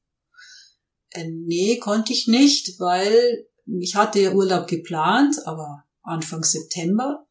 Äh, 1.11 1.29
nee, 1.31 1.79
konnte 1.79 2.13
ich 2.13 2.27
nicht, 2.27 2.79
weil 2.79 3.47
ich 3.81 3.95
hatte 3.95 4.21
ja 4.21 4.33
Urlaub 4.33 4.67
geplant, 4.67 5.37
aber 5.47 5.85
Anfang 6.03 6.43
September. 6.43 7.27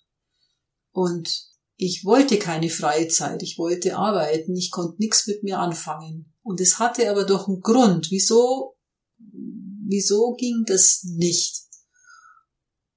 Und 0.92 1.48
ich 1.78 2.06
wollte 2.06 2.38
keine 2.38 2.70
freie 2.70 3.08
Zeit, 3.08 3.44
ich 3.44 3.58
wollte 3.58 3.98
arbeiten, 3.98 4.56
ich 4.56 4.72
konnte 4.72 4.98
nichts 5.00 5.28
mit 5.28 5.44
mir 5.44 5.60
anfangen. 5.60 6.34
Und 6.42 6.62
es 6.62 6.80
hatte 6.80 7.10
aber 7.10 7.26
doch 7.26 7.48
einen 7.48 7.62
Grund. 7.62 8.08
Wieso, 8.10 8.77
wieso 9.20 10.36
ging 10.36 10.64
das 10.66 11.04
nicht? 11.04 11.64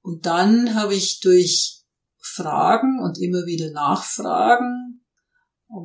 Und 0.03 0.27
dann 0.27 0.75
habe 0.75 0.95
ich 0.95 1.21
durch 1.21 1.83
Fragen 2.19 3.01
und 3.03 3.19
immer 3.21 3.47
wieder 3.47 3.71
Nachfragen, 3.71 5.05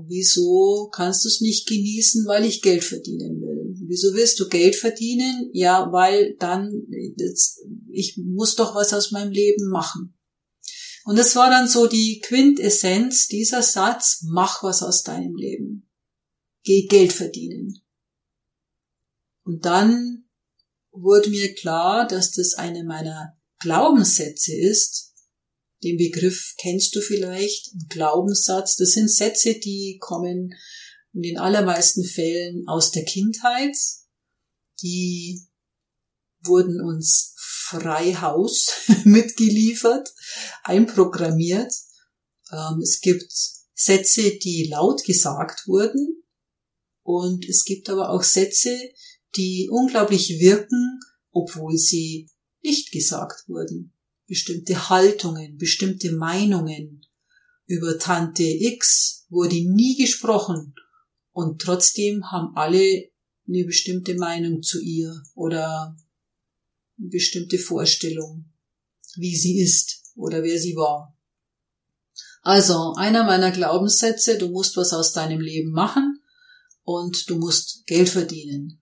wieso 0.08 0.90
kannst 0.92 1.26
du 1.26 1.28
es 1.28 1.42
nicht 1.42 1.68
genießen, 1.68 2.26
weil 2.28 2.46
ich 2.46 2.62
Geld 2.62 2.84
verdienen 2.84 3.42
will? 3.42 3.76
Wieso 3.88 4.14
willst 4.14 4.40
du 4.40 4.48
Geld 4.48 4.76
verdienen? 4.76 5.50
Ja, 5.54 5.92
weil 5.92 6.36
dann, 6.40 6.72
ich 7.92 8.18
muss 8.18 8.56
doch 8.56 8.74
was 8.74 8.94
aus 8.94 9.12
meinem 9.12 9.32
Leben 9.32 9.70
machen. 9.70 10.18
Und 11.04 11.20
das 11.20 11.36
war 11.36 11.52
dann 11.52 11.68
so 11.68 11.86
die 11.86 12.20
Quintessenz 12.20 13.28
dieser 13.28 13.62
Satz, 13.62 14.24
mach 14.28 14.64
was 14.64 14.82
aus 14.82 15.04
deinem 15.04 15.36
Leben 15.36 15.86
geh 16.66 16.88
Geld 16.88 17.14
verdienen. 17.14 17.82
Und 19.44 19.64
dann 19.66 20.25
wurde 20.96 21.30
mir 21.30 21.54
klar, 21.56 22.08
dass 22.08 22.32
das 22.32 22.54
eine 22.54 22.84
meiner 22.84 23.38
Glaubenssätze 23.60 24.56
ist. 24.56 25.14
Den 25.84 25.98
Begriff 25.98 26.54
kennst 26.58 26.96
du 26.96 27.02
vielleicht, 27.02 27.74
ein 27.74 27.88
Glaubenssatz. 27.90 28.76
Das 28.76 28.92
sind 28.92 29.12
Sätze, 29.12 29.56
die 29.56 29.98
kommen 30.00 30.54
in 31.14 31.22
den 31.22 31.38
allermeisten 31.38 32.04
Fällen 32.04 32.68
aus 32.68 32.92
der 32.92 33.06
Kindheit. 33.06 33.76
Die 34.82 35.42
wurden 36.42 36.82
uns 36.82 37.34
frei 37.38 38.14
Haus 38.16 38.70
mitgeliefert, 39.04 40.14
einprogrammiert. 40.64 41.74
Ähm, 42.52 42.80
es 42.82 43.00
gibt 43.02 43.32
Sätze, 43.74 44.38
die 44.38 44.68
laut 44.70 45.04
gesagt 45.04 45.68
wurden 45.68 46.24
und 47.04 47.48
es 47.48 47.66
gibt 47.66 47.90
aber 47.90 48.10
auch 48.10 48.24
Sätze, 48.24 48.78
die 49.36 49.70
unglaublich 49.72 50.40
wirken, 50.40 51.00
obwohl 51.32 51.78
sie 51.78 52.30
nicht 52.62 52.92
gesagt 52.92 53.48
wurden. 53.48 53.94
Bestimmte 54.28 54.90
Haltungen, 54.90 55.58
bestimmte 55.58 56.12
Meinungen. 56.14 57.06
Über 57.68 57.98
Tante 58.00 58.44
X 58.44 59.26
wurde 59.30 59.56
nie 59.56 59.98
gesprochen 59.98 60.74
und 61.32 61.62
trotzdem 61.62 62.32
haben 62.32 62.56
alle 62.56 63.10
eine 63.48 63.66
bestimmte 63.66 64.16
Meinung 64.16 64.64
zu 64.64 64.82
ihr 64.82 65.14
oder 65.36 65.96
eine 66.98 67.10
bestimmte 67.10 67.58
Vorstellung, 67.58 68.46
wie 69.16 69.36
sie 69.36 69.60
ist 69.60 70.04
oder 70.16 70.44
wer 70.44 70.60
sie 70.60 70.76
war. 70.76 71.16
Also, 72.42 72.94
einer 72.96 73.24
meiner 73.24 73.52
Glaubenssätze, 73.52 74.38
du 74.38 74.50
musst 74.50 74.78
was 74.78 74.94
aus 74.94 75.14
deinem 75.14 75.42
Leben 75.42 75.72
machen 75.72 76.22
und 76.84 77.30
du 77.30 77.38
musst 77.38 77.86
Geld 77.88 78.08
verdienen. 78.10 78.82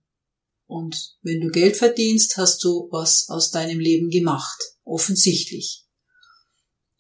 Und 0.66 1.18
wenn 1.22 1.42
du 1.42 1.50
Geld 1.50 1.78
verdienst, 1.78 2.38
hast 2.38 2.64
du 2.64 2.88
was 2.92 3.28
aus 3.30 3.52
deinem 3.52 3.80
Leben 3.80 4.10
gemacht. 4.10 4.60
Offensichtlich. 4.84 5.86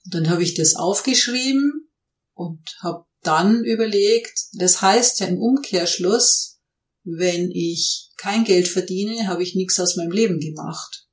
Und 0.05 0.13
dann 0.13 0.29
habe 0.29 0.43
ich 0.43 0.53
das 0.53 0.75
aufgeschrieben 0.75 1.89
und 2.33 2.59
habe 2.81 3.05
dann 3.21 3.63
überlegt, 3.63 4.37
das 4.53 4.81
heißt 4.81 5.21
ja 5.21 5.27
im 5.27 5.39
Umkehrschluss, 5.39 6.59
wenn 7.03 7.51
ich 7.51 8.11
kein 8.17 8.43
Geld 8.43 8.67
verdiene, 8.67 9.27
habe 9.27 9.43
ich 9.43 9.55
nichts 9.55 9.79
aus 9.79 9.95
meinem 9.95 10.11
Leben 10.11 10.39
gemacht. 10.39 11.07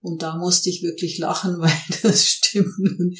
Und 0.00 0.22
da 0.22 0.36
musste 0.36 0.70
ich 0.70 0.82
wirklich 0.82 1.18
lachen, 1.18 1.58
weil 1.58 1.76
das 2.02 2.26
stimmt 2.26 2.78
nun 2.78 3.16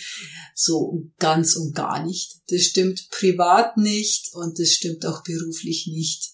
so 0.54 1.10
ganz 1.18 1.56
und 1.56 1.74
gar 1.74 2.04
nicht. 2.04 2.40
Das 2.48 2.62
stimmt 2.62 3.08
privat 3.10 3.76
nicht 3.76 4.32
und 4.34 4.58
das 4.58 4.70
stimmt 4.70 5.04
auch 5.04 5.22
beruflich 5.22 5.88
nicht. 5.88 6.32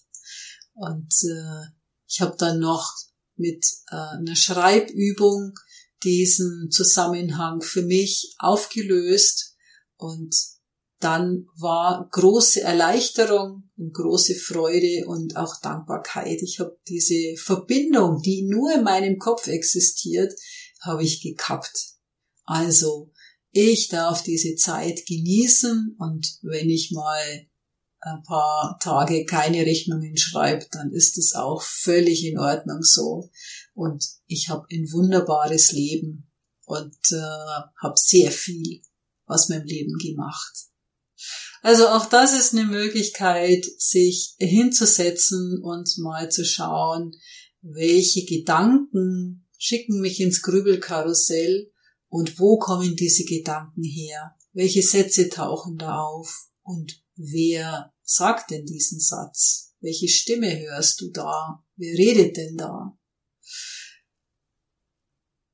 Und 0.75 1.11
äh, 1.23 1.67
ich 2.13 2.21
habe 2.21 2.35
dann 2.37 2.59
noch 2.59 2.93
mit 3.35 3.65
äh, 3.89 3.95
einer 3.95 4.35
Schreibübung 4.35 5.53
diesen 6.03 6.69
Zusammenhang 6.69 7.61
für 7.61 7.81
mich 7.81 8.35
aufgelöst 8.37 9.55
und 9.97 10.35
dann 10.99 11.47
war 11.57 12.07
große 12.11 12.61
Erleichterung 12.61 13.69
und 13.77 13.93
große 13.93 14.35
Freude 14.35 15.05
und 15.07 15.35
auch 15.37 15.59
Dankbarkeit. 15.59 16.41
Ich 16.43 16.59
habe 16.59 16.79
diese 16.87 17.35
Verbindung, 17.35 18.21
die 18.21 18.43
nur 18.43 18.75
in 18.75 18.83
meinem 18.83 19.17
Kopf 19.17 19.47
existiert, 19.47 20.33
habe 20.81 21.03
ich 21.03 21.21
gekappt. 21.21 21.95
Also, 22.43 23.11
ich 23.49 23.87
darf 23.87 24.23
diese 24.23 24.55
Zeit 24.55 25.05
genießen 25.07 25.95
und 25.97 26.37
wenn 26.43 26.69
ich 26.69 26.91
mal 26.91 27.47
ein 28.05 28.23
paar 28.23 28.77
Tage 28.81 29.25
keine 29.25 29.65
Rechnungen 29.65 30.17
schreibe, 30.17 30.65
dann 30.71 30.91
ist 30.91 31.17
es 31.17 31.35
auch 31.35 31.61
völlig 31.61 32.25
in 32.25 32.37
Ordnung 32.37 32.81
so. 32.81 33.29
Und 33.73 34.05
ich 34.27 34.49
habe 34.49 34.65
ein 34.71 34.91
wunderbares 34.91 35.71
Leben 35.71 36.29
und 36.65 36.95
äh, 37.11 37.61
habe 37.81 37.95
sehr 37.95 38.31
viel 38.31 38.81
aus 39.25 39.49
meinem 39.49 39.65
Leben 39.65 39.97
gemacht. 39.97 40.53
Also 41.61 41.87
auch 41.87 42.05
das 42.07 42.37
ist 42.37 42.53
eine 42.53 42.65
Möglichkeit, 42.65 43.65
sich 43.77 44.35
hinzusetzen 44.37 45.61
und 45.63 45.97
mal 45.99 46.29
zu 46.29 46.43
schauen, 46.43 47.13
welche 47.61 48.25
Gedanken 48.25 49.47
schicken 49.57 50.01
mich 50.01 50.19
ins 50.19 50.41
Grübelkarussell 50.41 51.71
und 52.09 52.37
wo 52.37 52.57
kommen 52.57 52.97
diese 52.97 53.23
Gedanken 53.23 53.83
her? 53.83 54.35
Welche 54.51 54.83
Sätze 54.83 55.29
tauchen 55.29 55.77
da 55.77 55.99
auf? 55.99 56.49
Und 56.63 57.01
wer 57.15 57.92
sagt 58.03 58.51
denn 58.51 58.65
diesen 58.65 58.99
Satz? 58.99 59.73
Welche 59.79 60.07
Stimme 60.07 60.59
hörst 60.59 61.01
du 61.01 61.11
da? 61.11 61.63
Wer 61.75 61.97
redet 61.97 62.37
denn 62.37 62.57
da? 62.57 62.97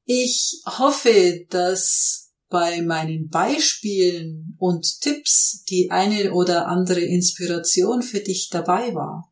Ich 0.05 0.61
hoffe, 0.65 1.45
dass 1.49 2.31
bei 2.49 2.81
meinen 2.81 3.29
Beispielen 3.29 4.55
und 4.57 5.01
Tipps 5.01 5.63
die 5.69 5.91
eine 5.91 6.33
oder 6.33 6.67
andere 6.67 7.01
Inspiration 7.01 8.01
für 8.01 8.19
dich 8.19 8.49
dabei 8.49 8.93
war. 8.95 9.31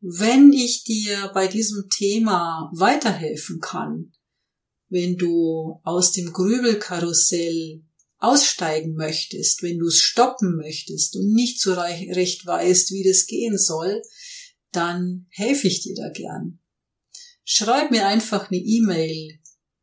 Wenn 0.00 0.52
ich 0.52 0.84
dir 0.84 1.30
bei 1.34 1.46
diesem 1.46 1.88
Thema 1.90 2.70
weiterhelfen 2.74 3.60
kann, 3.60 4.12
wenn 4.88 5.16
du 5.16 5.80
aus 5.82 6.12
dem 6.12 6.32
Grübelkarussell 6.32 7.82
aussteigen 8.26 8.94
möchtest, 8.94 9.62
wenn 9.62 9.78
du 9.78 9.86
es 9.86 10.00
stoppen 10.00 10.56
möchtest 10.56 11.14
und 11.16 11.32
nicht 11.32 11.60
so 11.60 11.74
recht 11.74 12.44
weißt, 12.44 12.90
wie 12.90 13.04
das 13.04 13.26
gehen 13.26 13.56
soll, 13.56 14.02
dann 14.72 15.28
helfe 15.30 15.68
ich 15.68 15.82
dir 15.82 15.94
da 15.94 16.08
gern. 16.10 16.58
Schreib 17.44 17.92
mir 17.92 18.06
einfach 18.06 18.50
eine 18.50 18.58
E-Mail 18.58 19.38